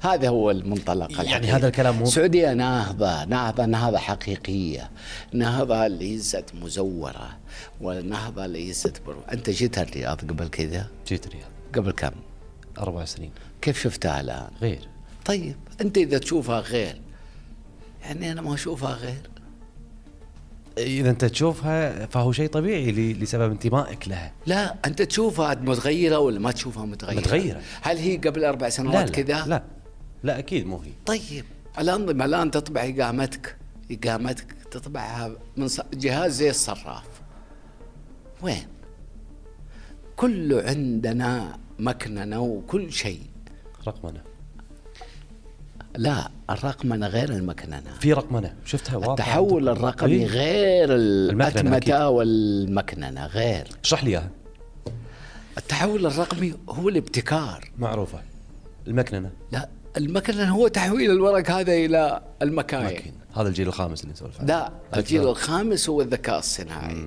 هذا 0.00 0.28
هو 0.28 0.50
المنطلق 0.50 1.10
يعني 1.10 1.22
الحقيقي. 1.22 1.48
هذا 1.52 1.66
الكلام 1.68 1.96
مو- 1.96 2.02
السعودية 2.02 2.52
نهضة 2.54 3.24
نهضة 3.24 3.66
نهضة 3.66 3.98
حقيقية 3.98 4.90
نهضة 5.32 5.86
ليست 5.86 6.44
مزورة 6.62 7.38
ونهضة 7.80 8.46
ليست 8.46 9.02
برو. 9.06 9.20
أنت 9.32 9.50
جيت 9.50 9.78
الرياض 9.78 10.20
قبل 10.20 10.48
كذا؟ 10.48 10.86
جيت 11.08 11.26
الرياض 11.26 11.50
قبل 11.74 11.90
كم؟ 11.92 12.10
أربع 12.78 13.04
سنين 13.04 13.30
كيف 13.62 13.82
شفتها 13.82 14.20
الآن؟ 14.20 14.50
غير. 14.60 14.88
طيب 15.24 15.56
أنت 15.80 15.98
إذا 15.98 16.18
تشوفها 16.18 16.60
غير 16.60 17.00
يعني 18.02 18.32
أنا 18.32 18.42
ما 18.42 18.54
أشوفها 18.54 18.94
غير. 18.94 19.30
إذا 20.78 21.10
أنت 21.10 21.24
تشوفها 21.24 22.06
فهو 22.06 22.32
شيء 22.32 22.48
طبيعي 22.48 22.92
لسبب 23.12 23.50
انتمائك 23.50 24.08
لها. 24.08 24.32
لا 24.46 24.74
أنت 24.86 25.02
تشوفها 25.02 25.54
متغيرة 25.54 26.18
ولا 26.18 26.40
ما 26.40 26.52
تشوفها 26.52 26.84
متغيرة؟ 26.84 27.20
متغيرة. 27.20 27.60
هل 27.82 27.96
هي 27.96 28.16
قبل 28.16 28.44
أربع 28.44 28.66
لا 28.66 28.70
سنوات 28.70 29.16
لا, 29.18 29.22
كذا؟ 29.22 29.46
لا. 29.46 29.62
لا 30.22 30.38
أكيد 30.38 30.66
مو 30.66 30.76
هي. 30.76 30.90
طيب 31.06 31.44
الأنظمة 31.78 32.24
الآن 32.24 32.50
تطبع 32.50 32.94
إقامتك. 32.96 33.56
إقامتك 33.90 34.54
تطبعها 34.70 35.32
من 35.56 35.68
جهاز 35.94 36.32
زي 36.32 36.50
الصراف. 36.50 37.04
وين؟ 38.42 38.66
كله 40.18 40.62
عندنا 40.62 41.58
مكننة 41.78 42.40
وكل 42.40 42.92
شيء. 42.92 43.22
رقمنه 43.86 44.20
لا 45.96 46.30
الرقمنة 46.50 47.06
غير 47.06 47.30
المكننة 47.30 47.90
في 48.00 48.12
رقمنه 48.12 48.54
شفتها 48.64 48.96
واضحة. 48.96 49.12
التحول؟ 49.12 49.68
الرقمي 49.68 50.12
إيه. 50.12 50.26
غير 50.26 50.88
المكننة. 50.94 51.60
الأتمتة 51.60 52.08
والمكننة 52.08 53.26
غير. 53.26 53.68
اشرح 53.84 54.04
لي 54.04 54.10
إياها. 54.10 54.30
التحول 55.58 56.06
الرقمي 56.06 56.54
هو 56.68 56.88
الابتكار. 56.88 57.70
معروفة. 57.78 58.20
المكننه 58.86 59.30
لا 59.52 59.68
المكننة 59.96 60.54
هو 60.54 60.68
تحويل 60.68 61.10
الورق 61.10 61.50
هذا 61.50 61.72
إلى 61.72 62.22
المكاين. 62.42 63.12
هذا 63.36 63.48
الجيل 63.48 63.68
الخامس 63.68 64.00
اللي 64.00 64.12
نسولف 64.12 64.40
عنه. 64.40 64.48
لا 64.48 64.72
الجيل 64.96 65.28
الخامس 65.28 65.88
هو 65.88 66.00
الذكاء 66.00 66.38
الصناعي. 66.38 67.06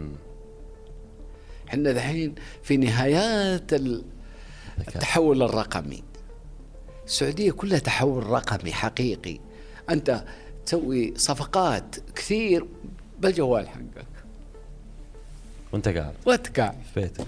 إحنا 1.72 1.92
دحين 1.92 2.36
في 2.64 2.78
نهايات 2.78 3.74
ال- 3.74 4.04
التحول 4.88 5.44
الرقمي. 5.44 6.04
السعودية 7.06 7.52
كلها 7.52 7.80
تحول 7.80 8.26
رقمي 8.26 8.72
حقيقي. 8.72 9.40
أنت 9.90 10.24
تسوي 10.66 11.14
صفقات 11.18 11.96
كثير 12.16 12.66
بالجوال 13.20 13.70
حقك. 13.70 14.06
وأنت 15.74 15.88
قاعد. 15.88 16.14
وأنت 16.26 16.60
قاعد. 16.60 16.76
في 16.94 17.02
بيتك. 17.02 17.26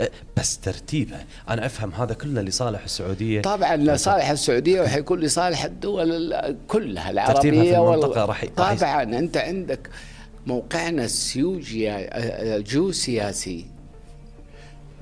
أه، 0.00 0.10
بس 0.36 0.58
ترتيبها 0.58 1.24
أنا 1.48 1.66
أفهم 1.66 1.92
هذا 1.92 2.14
كله 2.14 2.42
لصالح 2.42 2.82
السعودية. 2.84 3.42
طبعا 3.42 3.76
لصالح 3.76 4.30
السعودية 4.30 4.80
وحيكون 4.82 5.20
لصالح 5.20 5.64
الدول 5.64 6.12
ال- 6.34 6.56
كلها 6.68 7.10
العربيه 7.10 7.34
ترتيبها 7.34 7.62
في 7.64 7.78
وال- 7.78 7.98
المنطقة 7.98 8.24
راح 8.24 8.44
طبعا 8.56 9.02
أنت 9.02 9.36
عندك 9.36 9.90
موقعنا 10.46 11.08
الجيوسياسي. 12.56 13.66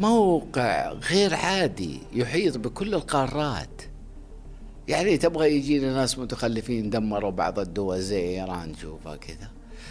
موقع 0.00 0.92
غير 0.92 1.34
عادي 1.34 2.00
يحيط 2.12 2.58
بكل 2.58 2.94
القارات. 2.94 3.82
يعني 4.88 5.16
تبغى 5.16 5.56
يجينا 5.56 5.94
ناس 5.94 6.18
متخلفين 6.18 6.90
دمروا 6.90 7.30
بعض 7.30 7.58
الدول 7.58 8.00
زي 8.00 8.28
إيران 8.28 8.74
شوفها 8.74 9.16
كذا. 9.16 9.50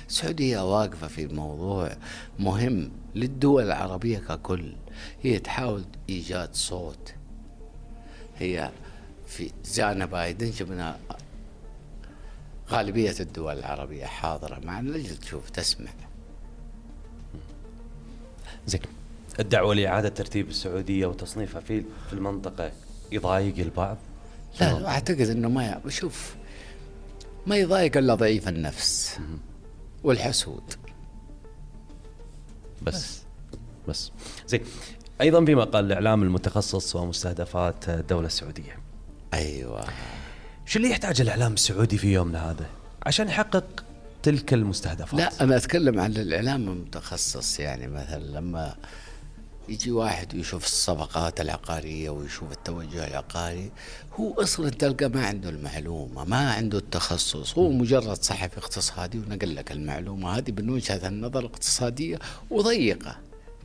السعودية 0.10 0.78
واقفة 0.78 1.08
في 1.08 1.28
موضوع 1.28 1.92
مهم 2.40 2.92
للدول 3.16 3.64
العربية 3.64 4.18
ككل. 4.18 4.74
هي 5.24 5.40
تحاول 5.40 5.84
إيجاد 6.10 6.50
صوت. 6.56 7.14
هي 8.40 8.72
في 9.28 9.52
زانا 9.64 10.06
بايدن 10.06 10.50
جبنا 10.50 10.98
غالبية 12.70 13.16
الدول 13.20 13.60
العربية 13.60 14.06
حاضرة 14.06 14.60
معنا 14.64 14.90
لجل 14.90 15.18
تشوف 15.18 15.50
تسمع. 15.50 15.90
زين. 18.68 18.82
الدعوة 19.40 19.76
لإعادة 19.76 20.10
ترتيب 20.10 20.50
السعودية 20.50 21.06
وتصنيفها 21.06 21.62
في 21.62 21.84
في 22.08 22.14
المنطقة 22.14 22.72
يضايق 23.12 23.58
البعض؟ 23.58 23.98
لا 24.62 24.88
أعتقد 24.88 25.22
أنه 25.22 25.50
ما 25.50 25.82
ي- 25.86 25.92
شوف 25.92 26.36
ما 27.48 27.58
يضايق 27.58 27.98
إلا 27.98 28.16
ضعيف 28.16 28.48
النفس 28.48 29.20
والحسود. 30.04 30.74
بس 32.82 33.22
بس. 33.88 34.12
زين. 34.48 34.62
أيضا 35.22 35.46
في 35.46 35.56
مقال 35.56 35.86
الاعلام 35.86 36.24
المتخصص 36.24 36.96
ومستهدفات 36.96 37.90
الدولة 37.90 38.28
السعودية. 38.28 38.80
أيوة. 39.34 39.86
شو 40.68 40.80
اللي 40.80 40.90
يحتاجه 40.90 41.22
الإعلام 41.22 41.54
السعودي 41.54 41.98
في 41.98 42.14
يومنا 42.14 42.52
هذا؟ 42.52 42.66
عشان 43.06 43.28
يحقق 43.28 43.84
تلك 44.24 44.54
المستهدفات. 44.54 45.14
لا 45.14 45.44
أنا 45.44 45.58
أتكلم 45.58 46.00
عن 46.00 46.12
الإعلام 46.12 46.70
المتخصص. 46.70 47.60
يعني 47.60 47.88
مثلا 47.88 48.24
لما 48.24 48.76
يجي 49.70 49.92
واحد 49.92 50.36
ويشوف 50.36 50.66
الصفقات 50.66 51.42
العقارية 51.42 52.10
ويشوف 52.10 52.52
التوجه 52.52 53.08
العقاري 53.08 53.72
هو 54.14 54.34
أصلا 54.34 54.70
تلقى 54.70 55.10
ما 55.10 55.26
عنده 55.26 55.50
المعلومة 55.50 56.26
ما 56.26 56.52
عنده 56.52 56.78
التخصص. 56.78 57.58
هو 57.58 57.72
مجرد 57.72 58.24
صحفي 58.24 58.58
اقتصادي 58.58 59.20
ونقل 59.20 59.56
لك 59.56 59.72
المعلومة 59.72 60.38
هذه 60.38 60.52
من 60.52 60.70
وجهة 60.70 61.08
النظر 61.08 61.40
الاقتصادية 61.40 62.20
وضيقة 62.50 63.18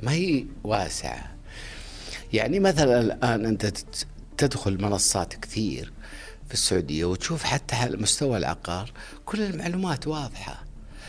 ما 0.03 0.13
هي 0.13 0.45
واسعة. 0.65 1.37
يعني 2.33 2.61
مثلا 2.61 3.01
الآن 3.01 3.47
أنت 3.47 3.73
تدخل 4.39 4.83
منصات 4.83 5.35
كثير 5.35 5.93
في 6.53 6.59
السعودية 6.59 7.05
وتشوف 7.05 7.43
حتى 7.43 7.77
على 7.77 7.97
مستوى 7.97 8.39
العقار 8.39 8.93
كل 9.25 9.43
المعلومات 9.43 10.07
واضحة. 10.07 10.65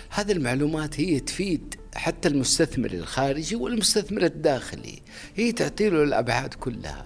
هذه 0.09 0.31
المعلومات 0.31 0.99
هي 0.99 1.19
تفيد 1.19 1.75
حتى 1.95 2.27
المستثمر 2.27 2.91
الخارجي 2.91 3.55
والمستثمر 3.55 4.25
الداخلي. 4.25 5.01
هي 5.35 5.51
تعطي 5.51 5.89
له 5.89 6.03
الأبعاد 6.03 6.53
كلها. 6.53 7.05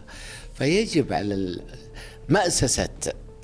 فيجب 0.54 1.14
على 1.14 1.62
مؤسسة 2.30 2.90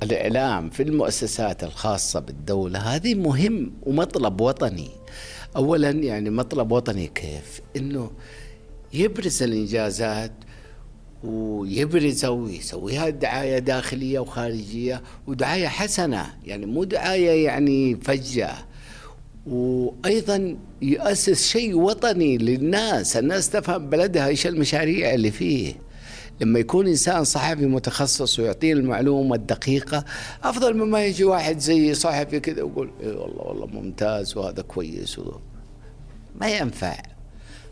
الإعلام 0.04 0.70
في 0.70 0.84
المؤسسات 0.84 1.64
الخاصة 1.64 2.20
بالدولة 2.20 2.80
هذه 2.80 3.16
مهم 3.16 3.74
ومطلب 3.84 4.42
وطني. 4.42 4.90
أولا 5.56 5.90
يعني 5.90 6.30
مطلب 6.30 6.72
وطني 6.72 7.08
كيف؟ 7.08 7.62
إنه 7.76 8.12
يبرز 8.94 9.44
الإنجازات 9.44 10.32
ويبرزها 11.24 12.30
ويسويها 12.30 13.10
دعاية 13.10 13.60
داخلية 13.60 14.20
وخارجية 14.20 15.02
ودعاية 15.28 15.68
حسنة 15.68 16.34
يعني 16.46 16.66
مو 16.66 16.84
دعاية 16.84 17.46
يعني 17.46 17.96
فجة. 17.96 18.52
وأيضا 19.48 20.58
يؤسس 20.82 21.48
شيء 21.48 21.76
وطني 21.78 22.38
للناس 22.38 23.18
الناس 23.18 23.50
تفهم 23.50 23.90
بلدها 23.90 24.28
إيش 24.28 24.48
المشاريع 24.48 25.14
اللي 25.14 25.32
فيه. 25.32 25.74
لما 26.42 26.60
يكون 26.60 26.88
إنسان 26.88 27.24
صحفي 27.24 27.66
متخصص 27.66 28.40
ويعطيه 28.40 28.74
المعلومة 28.74 29.36
الدقيقة 29.36 30.06
أفضل 30.44 30.78
مما 30.78 31.06
يجي 31.06 31.24
واحد 31.24 31.60
زي 31.60 31.94
صحفي 31.94 32.40
كذا 32.40 32.64
ويقول 32.64 32.92
إيه 33.02 33.18
والله 33.18 33.42
والله 33.42 33.66
ممتاز 33.66 34.38
وهذا 34.38 34.62
كويس. 34.62 35.20
ما 36.42 36.48
ينفع. 36.48 37.13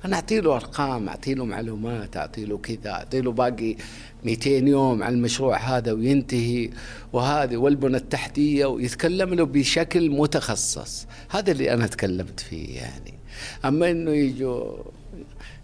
أنا 0.06 0.16
أعطي 0.16 0.42
له 0.42 0.56
أرقام 0.56 1.10
أعطي 1.10 1.34
له 1.34 1.46
معلومات 1.46 2.18
أعطي 2.18 2.46
له 2.46 2.58
كذا 2.58 2.90
أعطي 2.92 3.22
له 3.22 3.32
باقي 3.32 3.76
200 4.24 4.50
يوم 4.50 5.04
على 5.04 5.16
المشروع 5.16 5.58
هذا 5.58 5.92
وينتهي 5.92 6.70
وهذه 7.14 7.58
والبنى 7.58 7.98
التحتية 7.98 8.66
ويتكلم 8.66 9.34
له 9.34 9.46
بشكل 9.46 10.10
متخصص. 10.10 11.08
هذا 11.30 11.52
اللي 11.52 11.74
أنا 11.74 11.88
تكلمت 11.88 12.40
فيه 12.40 12.76
يعني. 12.76 13.14
أما 13.66 13.92
إنه 13.92 14.12
يجوا 14.12 14.84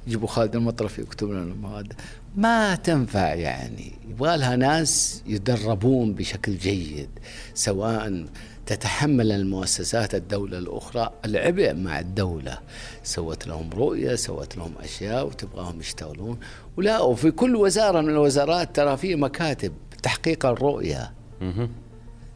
يجيبوا 0.07 0.27
خالد 0.27 0.55
المطرف 0.55 0.99
يكتب 0.99 1.29
لنا 1.29 1.43
المواد 1.43 1.93
ما 2.35 2.75
تنفع 2.75 3.33
يعني. 3.33 3.91
يبغى 4.09 4.37
لها 4.37 4.55
ناس 4.55 5.23
يدربون 5.27 6.13
بشكل 6.13 6.57
جيد 6.57 7.09
سواء 7.53 8.25
تتحمل 8.67 9.31
المؤسسات 9.31 10.15
الدولة 10.15 10.57
الأخرى. 10.57 11.09
العبء 11.25 11.73
مع 11.73 11.99
الدولة. 11.99 12.59
سوت 13.03 13.47
لهم 13.47 13.69
رؤية 13.73 14.15
سوت 14.15 14.57
لهم 14.57 14.73
أشياء 14.83 15.27
وتبغاهم 15.27 15.79
يشتغلون. 15.79 16.39
ولا 16.77 16.99
وفي 16.99 17.31
كل 17.31 17.55
وزارة 17.55 18.01
من 18.01 18.09
الوزارات 18.09 18.75
ترى 18.75 18.97
في 18.97 19.15
مكاتب 19.15 19.73
تحقيق 20.03 20.45
الرؤية. 20.45 21.13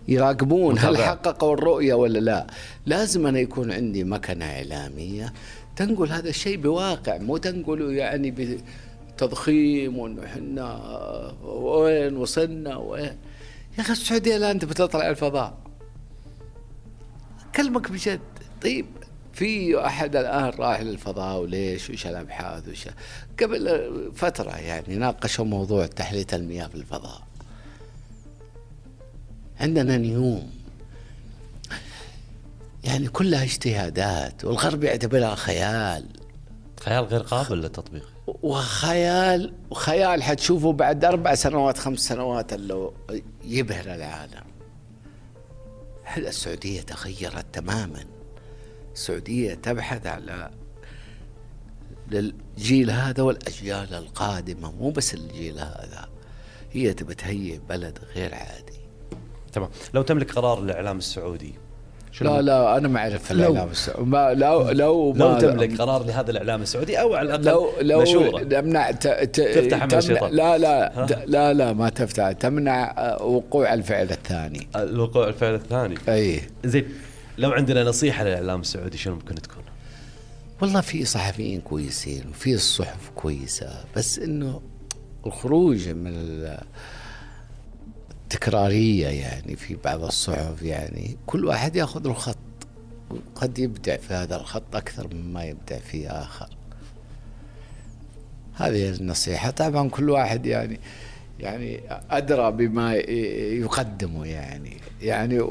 يراقبون 0.07 0.79
هل. 0.79 0.97
حققوا 0.97 1.53
الرؤية 1.53 1.93
ولا 1.93 2.19
لا. 2.19 2.47
لازم 2.85 3.27
أنا 3.27 3.39
يكون 3.39 3.71
عندي 3.71 4.03
مكنة 4.03 4.45
إعلامية. 4.45 5.33
تنقل 5.75 6.09
هذا 6.09 6.29
الشيء 6.29 6.57
بواقع 6.57 7.17
مو 7.17 7.37
تنقله 7.37 7.91
يعني 7.91 8.57
بتضخيم 9.17 9.97
وإنه 9.97 10.25
إحنا 10.25 10.79
وين 11.43 12.17
وصلنا 12.17 12.77
وين. 12.77 13.17
يا 13.77 13.81
أخي 13.81 13.93
السعودية 13.93 14.35
الآن 14.35 14.59
تبي 14.59 14.73
تطلع 14.73 15.09
الفضاء. 15.09 15.70
أكلمك 17.51 17.91
بجد. 17.91 18.19
طيب 18.61 18.85
في 19.33 19.79
أحد 19.85 20.15
الآن 20.15 20.49
راح 20.49 20.81
للفضاء 20.81 21.41
وليش 21.41 21.89
وش 21.89 22.07
الأبحاث 22.07 22.67
وش؟ 22.67 22.87
قبل 23.41 23.91
فترة 24.15 24.57
يعني 24.57 24.95
ناقشوا 24.95 25.45
موضوع 25.45 25.85
تحلية 25.85 26.27
المياه 26.33 26.67
في 26.67 26.75
الفضاء. 26.75 27.21
عندنا 29.59 29.97
نيوم. 29.97 30.51
يعني 32.83 33.07
كلها 33.07 33.43
اجتهادات 33.43 34.45
والغرب 34.45 34.83
يعتبرها 34.83 35.35
خيال. 35.35 36.05
خيال 36.79 37.03
غير 37.03 37.21
قابل 37.21 37.57
للتطبيق. 37.57 38.13
وخيال 38.27 39.53
وخيال 39.69 40.23
حتشوفه 40.23 40.73
بعد 40.73 41.05
أربع 41.05 41.35
سنوات 41.35 41.77
خمس 41.77 41.99
سنوات 41.99 42.53
اللي 42.53 42.91
يبهر 43.43 43.85
العالم. 43.95 44.50
هل 46.11 46.27
السعودية 46.27 46.81
تغيرت 46.81 47.45
تماما؟ 47.53 48.05
السعودية 48.93 49.53
تبحث 49.53 50.07
على 50.07 50.51
للجيل 52.07 52.91
هذا 52.91 53.23
والأجيال 53.23 53.93
القادمة 53.93 54.71
مو 54.71 54.89
بس 54.89 55.13
الجيل 55.13 55.59
هذا 55.59 56.09
هي 56.71 56.93
تبى 56.93 57.13
تهيئ 57.13 57.59
بلد 57.69 57.99
غير 58.15 58.35
عادي. 58.35 58.79
تمام. 59.53 59.69
لو 59.93 60.01
تملك 60.01 60.31
قرار 60.31 60.63
الإعلام 60.63 60.97
السعودي 60.97 61.53
شنو 62.11 62.35
لا 62.35 62.41
لا 62.41 62.77
أنا 62.77 62.87
ما 62.87 62.99
أعرف. 62.99 63.31
الإعلام 63.31 63.69
السعودي. 63.69 64.09
ما 64.09 64.33
لو 64.33 64.69
لو 64.69 65.13
لو 65.13 65.13
ما 65.13 65.39
تملك 65.39 65.81
قرار 65.81 66.05
لهذا 66.05 66.31
الإعلام 66.31 66.61
السعودي 66.61 67.01
أو 67.01 67.13
على 67.15 67.35
الأقل 67.35 67.45
لو 67.45 67.71
لو 67.81 68.01
مشوره 68.01 68.43
تمنع 68.43 68.91
ت... 68.91 69.07
ت... 69.07 69.41
تفتح 69.41 69.85
تمنع 69.85 69.97
الشيطان. 69.97 70.31
لا 70.33 70.57
لا 70.57 71.05
لا 71.25 71.53
لا 71.53 71.73
ما 71.73 71.89
تفتح. 71.89 72.31
تمنع 72.31 72.93
آه، 72.97 73.23
وقوع 73.23 73.73
الفعل 73.73 74.11
الثاني. 74.11 74.67
الوقوع 74.75 75.27
الفعل 75.27 75.55
الثاني. 75.55 75.95
أي. 76.09 76.41
زين 76.65 76.89
لو 77.37 77.51
عندنا 77.51 77.83
نصيحة 77.83 78.23
للإعلام 78.23 78.61
السعودي 78.61 78.97
شنو 78.97 79.15
ممكن 79.15 79.35
تكون؟ 79.35 79.63
والله 80.61 80.81
في 80.81 81.05
صحفيين 81.05 81.61
كويسين 81.61 82.23
وفي 82.29 82.53
الصحف 82.53 83.09
كويسة 83.15 83.69
بس 83.95 84.19
إنه 84.19 84.61
الخروج 85.25 85.89
من 85.89 86.47
التكراريه 88.33 89.07
يعني 89.07 89.55
في 89.55 89.77
بعض 89.85 90.03
الصحف 90.03 90.61
يعني. 90.61 91.17
كل 91.25 91.45
واحد 91.45 91.75
ياخذ 91.75 92.07
له 92.07 92.13
خط 92.13 92.37
وقد 93.09 93.59
يبدع 93.59 93.97
في 93.97 94.13
هذا 94.13 94.35
الخط 94.35 94.75
أكثر 94.75 95.07
مما 95.13 95.43
يبدع 95.43 95.77
في 95.77 96.07
آخر. 96.07 96.49
هذه 98.53 98.89
النصيحة. 98.89 99.49
طبعا 99.49 99.89
كل 99.89 100.09
واحد 100.09 100.45
يعني 100.45 100.79
يعني 101.39 101.79
أدرى 102.11 102.51
بما 102.51 102.93
يقدمه 102.93 104.25
يعني. 104.25 104.77
يعني 105.01 105.41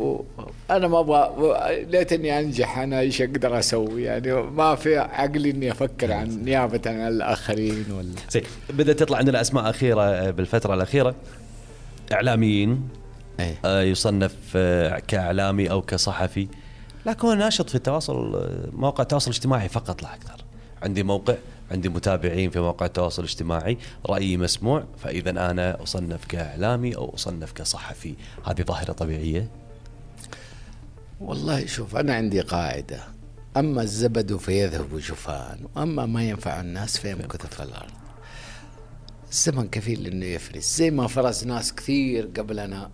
أنا 0.71 0.89
ما 0.89 1.01
أبغى 1.01 1.85
ليتني 1.85 2.41
أنجح 2.41 2.79
أنا 2.79 3.01
إيش 3.01 3.23
أقدر 3.23 3.59
أسوي 3.59 4.03
يعني. 4.03 4.33
ما 4.33 4.75
في 4.75 4.99
عقلي 4.99 5.51
إني 5.51 5.71
أفكر 5.71 6.13
عن 6.13 6.45
نيابة 6.45 6.81
عن 6.87 7.09
الآخرين 7.09 7.85
ولا 7.93 8.09
زين 8.31 8.43
بدأت 8.71 8.99
تطلع 8.99 9.19
عندنا 9.19 9.41
أسماء 9.41 9.71
أخيرة 9.71 10.31
بالفترة 10.31 10.75
الأخيرة. 10.75 11.15
إعلاميين 12.13 12.89
إيه. 13.41 13.61
آه، 13.65 13.83
يصنف 13.83 14.37
آه، 14.57 14.99
كإعلامي 14.99 15.71
أو 15.71 15.83
كصحفي. 15.83 16.49
لكن 17.07 17.29
هو 17.29 17.35
ناشط 17.35 17.69
في 17.69 17.75
التواصل 17.75 18.49
مواقع 18.73 19.03
التواصل 19.03 19.31
الاجتماعي 19.31 19.69
فقط 19.69 20.03
لا 20.03 20.15
أكثر. 20.15 20.45
عندي 20.83 21.03
موقع 21.03 21.35
عندي 21.71 21.89
متابعين 21.89 22.51
في 22.51 22.61
مواقع 22.61 22.87
التواصل 22.87 23.23
الاجتماعي 23.23 23.79
رأيي 24.07 24.37
مسموع. 24.37 24.85
فإذا 24.99 25.31
أنا 25.31 25.83
أصنف 25.83 26.25
كإعلامي 26.25 26.97
أو 26.97 27.15
أصنف 27.15 27.53
كصحفي 27.53 28.15
هذه 28.45 28.63
ظاهرة 28.63 28.93
طبيعية؟ 28.93 29.51
والله 31.21 31.67
شوف 31.67 31.97
أنا 31.97 32.15
عندي 32.15 32.41
قاعدة. 32.41 33.01
أما 33.57 33.83
الزبد 33.83 34.37
فيذهب 34.37 34.99
جفاء 34.99 35.59
وأما 35.77 36.07
ما 36.07 36.23
ينفع 36.25 36.61
الناس 36.61 36.99
فيمكث 36.99 37.47
في 37.47 37.63
الأرض. 37.63 38.00
الزمن 39.31 39.69
كفيل 39.69 40.07
انه 40.07 40.27
يفرز. 40.27 40.63
زي 40.65 40.91
ما 40.91 41.07
فرز 41.07 41.45
ناس 41.45 41.75
كثير 41.75 42.31
قبلنا 42.37 42.91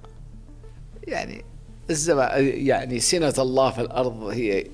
يعني 1.08 1.44
الزمن 1.90 2.28
يعني 2.42 3.00
سنة 3.00 3.34
الله 3.38 3.70
في 3.70 3.80
الأرض 3.80 4.22
هي 4.22 4.66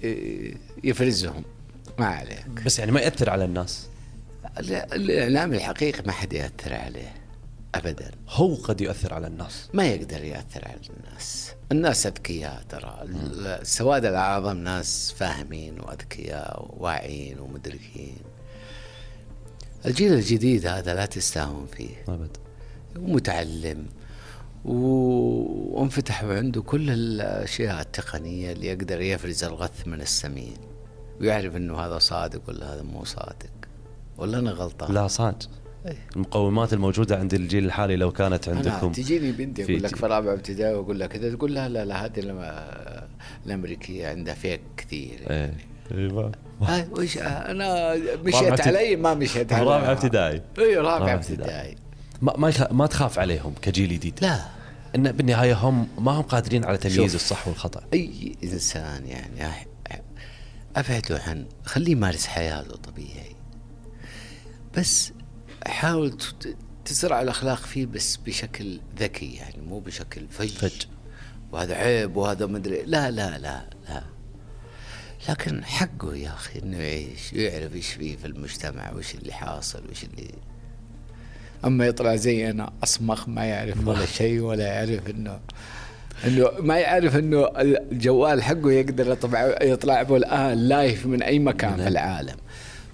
يفرزهم. 0.84 1.44
ما 1.98 2.06
عليك. 2.06 2.46
بس 2.66 2.78
يعني 2.78 2.92
ما 2.92 3.00
يأثر 3.00 3.30
على 3.30 3.44
الناس. 3.44 3.86
ال- 4.58 4.72
الإعلام 4.72 5.54
الحقيقي 5.54 6.02
ما 6.06 6.12
حد 6.12 6.32
يأثر 6.32 6.74
عليه. 6.74 7.14
ابدا. 7.74 8.10
هو 8.28 8.54
قد 8.54 8.80
يؤثر 8.80 9.14
على 9.14 9.26
الناس. 9.26 9.68
ما 9.74 9.84
يقدر 9.86 10.24
يأثر 10.24 10.64
على 10.68 10.80
الناس. 10.90 11.52
الناس 11.72 12.06
أذكياء 12.06 12.62
ترى. 12.68 12.98
السواد 13.62 14.04
الأعظم 14.04 14.56
ناس 14.56 15.14
فاهمين 15.16 15.80
وأذكياء 15.80 16.66
وواعيين 16.78 17.38
ومدركين. 17.40 18.16
الجيل 19.86 20.12
الجديد 20.12 20.66
هذا 20.66 20.94
لا 20.94 21.06
تستهون 21.06 21.66
فيه. 21.66 22.04
أبد. 22.08 22.36
ومتعلم. 22.98 23.86
وانفتح 24.64 26.24
عنده 26.24 26.62
كل 26.62 26.90
الأشياء 26.90 27.80
التقنية 27.80 28.52
اللي 28.52 28.66
يقدر 28.66 29.00
يفرز 29.00 29.44
الغث 29.44 29.88
من 29.88 30.00
السمين. 30.00 30.56
ويعرف 31.20 31.56
إنه 31.56 31.78
هذا 31.78 31.98
صادق 31.98 32.42
ولا 32.48 32.74
هذا 32.74 32.82
مو 32.82 33.04
صادق. 33.04 33.50
ولا 34.18 34.38
أنا 34.38 34.50
غلطان؟ 34.50 34.94
لا 34.94 35.08
صاد 35.08 35.42
إيه. 35.86 35.96
المقومات 36.16 36.72
الموجودة 36.72 37.18
عند 37.18 37.34
الجيل 37.34 37.64
الحالي 37.64 37.96
لو 37.96 38.12
كانت 38.12 38.48
أنا 38.48 38.56
عندكم 38.56 38.92
تجيني 38.92 39.32
بنتي 39.32 39.64
أقول 39.64 39.82
لك 39.82 39.96
في 39.96 40.06
رابعه 40.06 40.32
ابتدائي 40.32 40.74
وأقول 40.74 41.00
لك 41.00 41.08
كذا 41.08 41.34
تقول 41.34 41.54
لا 41.54 41.68
لا 41.68 41.84
لا 41.84 42.04
هذه 42.04 42.46
الأمريكية 43.46 44.08
عندها 44.08 44.34
فيك 44.34 44.60
كثير 44.76 45.18
إيه. 45.30 45.54
إيوه. 45.92 46.32
هاي 46.64 46.88
وش 46.90 47.18
أنا 47.18 47.94
رابعة 47.94 48.22
مشيت 48.22 48.60
علي 48.60 48.96
ما 48.96 49.14
مشيت 49.14 49.52
علي. 49.52 49.64
رابعة 49.64 49.92
ابتدائي. 49.92 50.42
إي 50.58 50.76
رابعه 50.76 51.14
ابتدائي. 51.14 51.76
ما 52.22 52.36
ما, 52.36 52.48
يخ... 52.48 52.72
ما 52.72 52.86
تخاف 52.86 53.18
عليهم 53.18 53.54
كجيل 53.62 53.88
جديد؟ 53.88 54.18
لا. 54.22 54.40
إن 54.94 55.12
بالنهاية 55.12 55.54
هم 55.54 55.88
ما 55.98 56.12
هم 56.12 56.22
قادرين 56.22 56.64
على 56.64 56.78
تمييز. 56.78 57.14
الصح 57.14 57.48
والخطأ. 57.48 57.82
أي 57.94 58.36
إنسان 58.44 59.06
يعني 59.06 59.66
ابعده 60.76 61.22
عن 61.26 61.46
خليه 61.64 61.92
يمارس 61.92 62.26
حياته 62.26 62.76
طبيعي. 62.76 63.36
بس 64.76 65.12
حاول 65.66 66.16
تزرع 66.84 67.22
الأخلاق 67.22 67.58
فيه 67.58 67.86
بس 67.86 68.16
بشكل 68.16 68.80
ذكي 68.98 69.34
يعني 69.34 69.62
مو 69.62 69.80
بشكل 69.80 70.26
فج. 70.30 70.48
فج. 70.48 70.86
وهذا 71.52 71.74
عيب 71.74 72.16
وهذا 72.16 72.46
مدري 72.46 72.82
لا 72.82 73.10
لا 73.10 73.38
لا 73.38 73.64
لا. 73.88 74.02
لكن 75.28 75.64
حقه 75.64 76.16
يا 76.16 76.28
أخي 76.28 76.58
إنه 76.62 76.76
يعيش 76.78 77.32
يعرف 77.32 77.74
إيش 77.74 77.86
فيه 77.92 78.16
في 78.16 78.26
المجتمع 78.26 78.92
وش 78.92 79.14
اللي 79.14 79.32
حاصل 79.32 79.82
وش 79.90 80.04
اللي 80.04 80.30
أما 81.64 81.86
يطلع 81.86 82.16
زي 82.16 82.50
أنا 82.50 82.72
أصمخ 82.82 83.28
ما 83.28 83.44
يعرف 83.44 83.86
ولا 83.86 84.06
شيء 84.06 84.40
ولا 84.40 84.64
يعرف 84.66 85.10
انه 85.10 85.40
إنه 86.26 86.50
ما 86.60 86.78
يعرف 86.78 87.16
إنه 87.16 87.48
الجوال 87.60 88.42
حقه 88.42 88.72
يقدر 88.72 89.12
يطلع 89.12 89.58
يطلع 89.62 90.02
به 90.02 90.16
الآن 90.16 90.58
لايف 90.58 91.06
من 91.06 91.22
أي 91.22 91.38
مكان 91.38 91.76
في 91.76 91.88
العالم. 91.88 92.36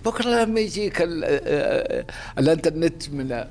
بكرة 0.05 0.45
لما 0.45 0.61
يجيك 0.61 1.03
ال- 1.03 1.25
آه، 1.25 2.05
الإنترنت 2.39 3.11
من 3.11 3.45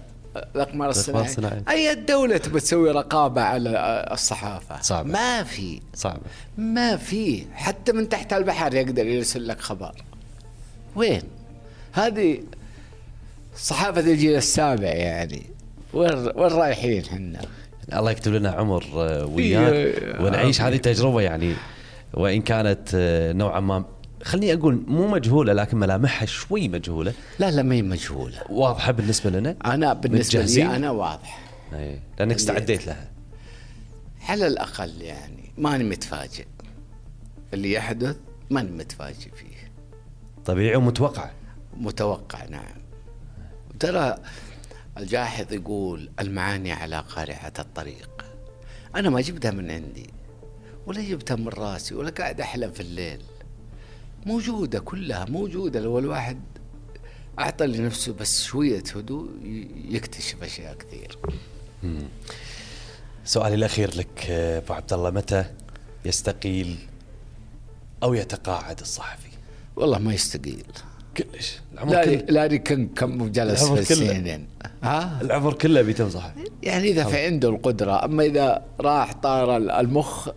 الاقمار 0.56 0.90
الصناعية. 0.90 1.26
الصناعية. 1.26 1.64
أي 1.70 1.96
دوله 1.96 2.38
تبى 2.38 2.60
تسوي 2.60 2.92
رقابة 2.92 3.42
على 3.42 3.70
الصحافة؟ 4.12 4.82
صعبة. 4.82 5.10
ما 5.10 5.44
في. 5.44 5.82
صعبة. 5.94 6.22
ما 6.58 6.98
في. 6.98 7.46
حتى 7.54 7.92
من 7.92 8.10
تحت 8.10 8.34
البحر 8.34 8.74
يقدر 8.74 9.06
يرسل 9.06 9.48
لك 9.48 9.60
خبر. 9.60 9.92
وين؟ 10.96 11.22
هذه 11.94 12.40
صحافة 13.58 14.00
الجيل 14.02 14.36
السابع 14.36 14.88
يعني. 14.88 15.44
وين 15.94 16.14
وين 16.36 16.52
رايحين 16.52 17.04
إحنا 17.04 17.42
الله 17.94 18.12
يكتب 18.12 18.34
لنا 18.34 18.50
عمر 18.50 18.84
آه، 18.96 19.26
وياك. 19.26 19.74
إيه، 19.74 20.22
ونعيش. 20.22 20.62
هذه 20.62 20.76
التجربة 20.76 21.22
يعني. 21.22 21.54
وإن 22.14 22.42
كانت 22.42 22.90
آه، 22.96 23.34
نوعا 23.34 23.60
ما 23.60 23.84
خليني 24.24 24.54
أقول 24.54 24.84
مو 24.88 25.08
مجهولة 25.08 25.54
لكن 25.54 25.78
ملامحها 25.78 26.26
شوي 26.26 26.68
مجهولة. 26.68 27.14
لا 27.40 27.52
لا 27.52 27.62
ما 27.62 27.76
هي 27.76 27.82
مجهولة. 27.82 28.42
واضحة 28.50 28.92
بالنسبة 28.92 29.30
لنا؟ 29.30 29.56
أنا 29.66 29.94
بالنسبة 29.94 30.40
متجهزين؟ 30.40 30.70
لي 30.70 30.76
أنا 30.76 30.92
واضح. 30.92 31.40
إي 31.74 32.00
لأنك 32.20 32.36
استعديت 32.36 32.88
لها. 32.88 33.12
على 34.30 34.48
الأقل 34.48 35.02
يعني 35.02 35.52
ماني 35.58 35.84
متفاجئ. 35.84 36.46
اللي 37.54 37.72
يحدث 37.72 38.16
ماني 38.50 38.72
متفاجئ 38.72 39.30
فيه. 39.36 39.72
طبيعي 40.46 40.76
ومتوقع. 40.76 41.30
متوقع 41.78 42.46
نعم. 42.46 42.78
ترى 43.80 44.16
الجاحظ 44.98 45.54
يقول 45.54 46.10
المعاني 46.20 46.72
على 46.72 47.00
قارعة 47.00 47.54
الطريق. 47.60 48.26
أنا 48.96 49.10
ما 49.10 49.22
جبتها 49.22 49.52
من 49.52 49.72
عندي 49.72 50.10
ولا 50.86 51.02
جبتها 51.02 51.36
من 51.36 51.48
راسي 51.48 51.96
ولا 51.96 52.10
قاعد 52.10 52.42
أحلم 52.42 52.72
في 52.72 52.80
الليل. 52.80 53.22
موجودة 54.28 54.80
كلها 54.80 55.26
موجودة. 55.26 55.80
لو 55.80 56.00
الواحد 56.00 56.40
أعطى 57.40 57.68
لنفسه 57.68 58.14
بس 58.14 58.44
شوية 58.44 58.84
هدوء 58.96 59.30
يكتشف 59.90 60.44
أشياء 60.44 60.76
كثير. 60.76 61.18
سؤالي 63.26 63.56
الأخير 63.56 63.98
لك 63.98 64.26
آه، 64.30 64.58
أبو 64.58 64.74
عبد 64.74 64.94
الله 64.94 65.10
متى 65.10 65.46
يستقيل 66.06 66.76
أو 68.04 68.14
يتقاعد 68.14 68.80
الصحفي؟ 68.80 69.30
والله 69.76 70.00
ما 70.00 70.14
يستقيل. 70.14 70.66
كلش. 71.18 71.60
العمر 71.74 71.92
لا 71.92 72.06
كله 72.06 72.16
لا 72.16 72.46
يكون 72.46 72.88
كم 72.88 73.28
جلس 73.28 73.64
في. 73.64 73.80
السنين 73.80 74.48
ها؟ 74.84 75.22
العمر 75.22 75.54
كله 75.54 75.82
بيتم 75.82 76.10
صحفي. 76.10 76.50
يعني 76.64 76.88
إذا 76.90 77.04
في 77.04 77.26
عنده 77.26 77.50
القدرة 77.50 78.06
أما 78.06 78.24
إذا 78.24 78.66
راح 78.80 79.14
طار 79.14 79.58
المخ 79.58 80.30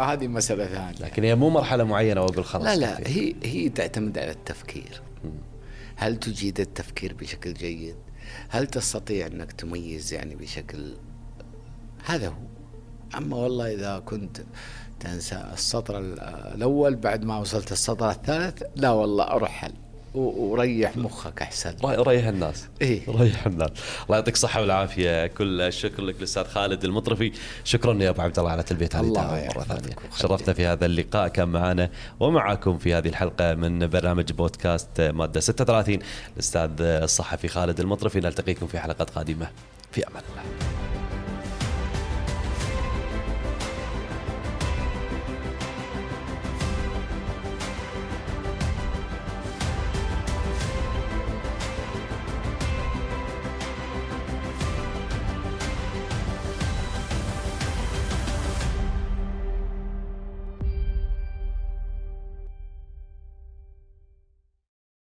هذه 0.00 0.26
مسألة 0.28 0.66
ثانية. 0.66 0.98
لكن 1.00 1.24
هي 1.24 1.34
مو 1.34 1.50
مرحلة 1.50 1.84
معينة 1.84 2.20
واقول 2.20 2.44
خلاص 2.44 2.64
لا 2.64 2.76
لا. 2.76 3.08
هي 3.08 3.34
هي 3.42 3.68
تعتمد 3.68 4.18
على 4.18 4.30
التفكير. 4.30 5.02
هل 5.96 6.16
تجيد 6.16 6.60
التفكير 6.60 7.14
بشكل 7.14 7.54
جيد؟ 7.54 7.96
هل 8.48 8.66
تستطيع 8.66 9.26
أنك 9.26 9.52
تميز 9.52 10.12
يعني 10.12 10.34
بشكل 10.34 10.94
هذا 12.04 12.28
هو. 12.28 12.32
أما 13.16 13.36
والله 13.36 13.74
إذا 13.74 13.98
كنت 13.98 14.40
تنسى 15.00 15.44
السطر 15.52 15.98
ال- 15.98 16.20
الأول 16.54 16.96
بعد 16.96 17.24
ما 17.24 17.38
وصلت 17.38 17.72
السطر 17.72 18.10
الثالث 18.10 18.62
لا 18.76 18.90
والله 18.90 19.24
ارحل 19.24 19.72
وريح 20.14 20.96
مخك 20.96 21.42
أحسن. 21.42 21.74
ري- 21.84 21.96
ريح 21.96 22.26
الناس. 22.26 22.68
إيه. 22.82 23.00
ريح 23.08 23.46
الناس. 23.46 23.70
الله 24.04 24.16
يعطيك 24.16 24.34
الصحة 24.34 24.60
والعافية. 24.60 25.26
كل 25.26 25.60
الشكر 25.60 26.02
لك 26.02 26.16
الأستاذ 26.18 26.44
خالد 26.44 26.84
المطرفي. 26.84 27.32
شكرا 27.64 27.94
يا 28.02 28.10
أبو 28.10 28.22
عبد 28.22 28.38
الله 28.38 28.50
على 28.50 28.62
تلبية 28.62 28.88
هذه 28.94 29.00
الدعوة. 29.00 29.44
مره 29.56 29.62
ثانية. 29.64 29.96
شرفتنا 30.18 30.54
في 30.54 30.66
هذا 30.66 30.86
اللقاء. 30.86 31.28
كان 31.28 31.48
معنا 31.48 31.90
ومعكم 32.20 32.78
في 32.78 32.94
هذه 32.94 33.08
الحلقة 33.08 33.54
من 33.54 33.86
برنامج 33.86 34.32
بودكاست 34.32 35.00
مادة 35.00 35.40
36 35.40 35.98
الأستاذ 36.34 36.70
الصحفي 36.80 37.48
خالد 37.48 37.80
المطرفي. 37.80 38.20
نلتقيكم 38.20 38.66
في 38.66 38.78
حلقات 38.78 39.10
قادمة. 39.10 39.50
في 39.92 40.08
أمان 40.08 40.22
الله. 40.32 40.91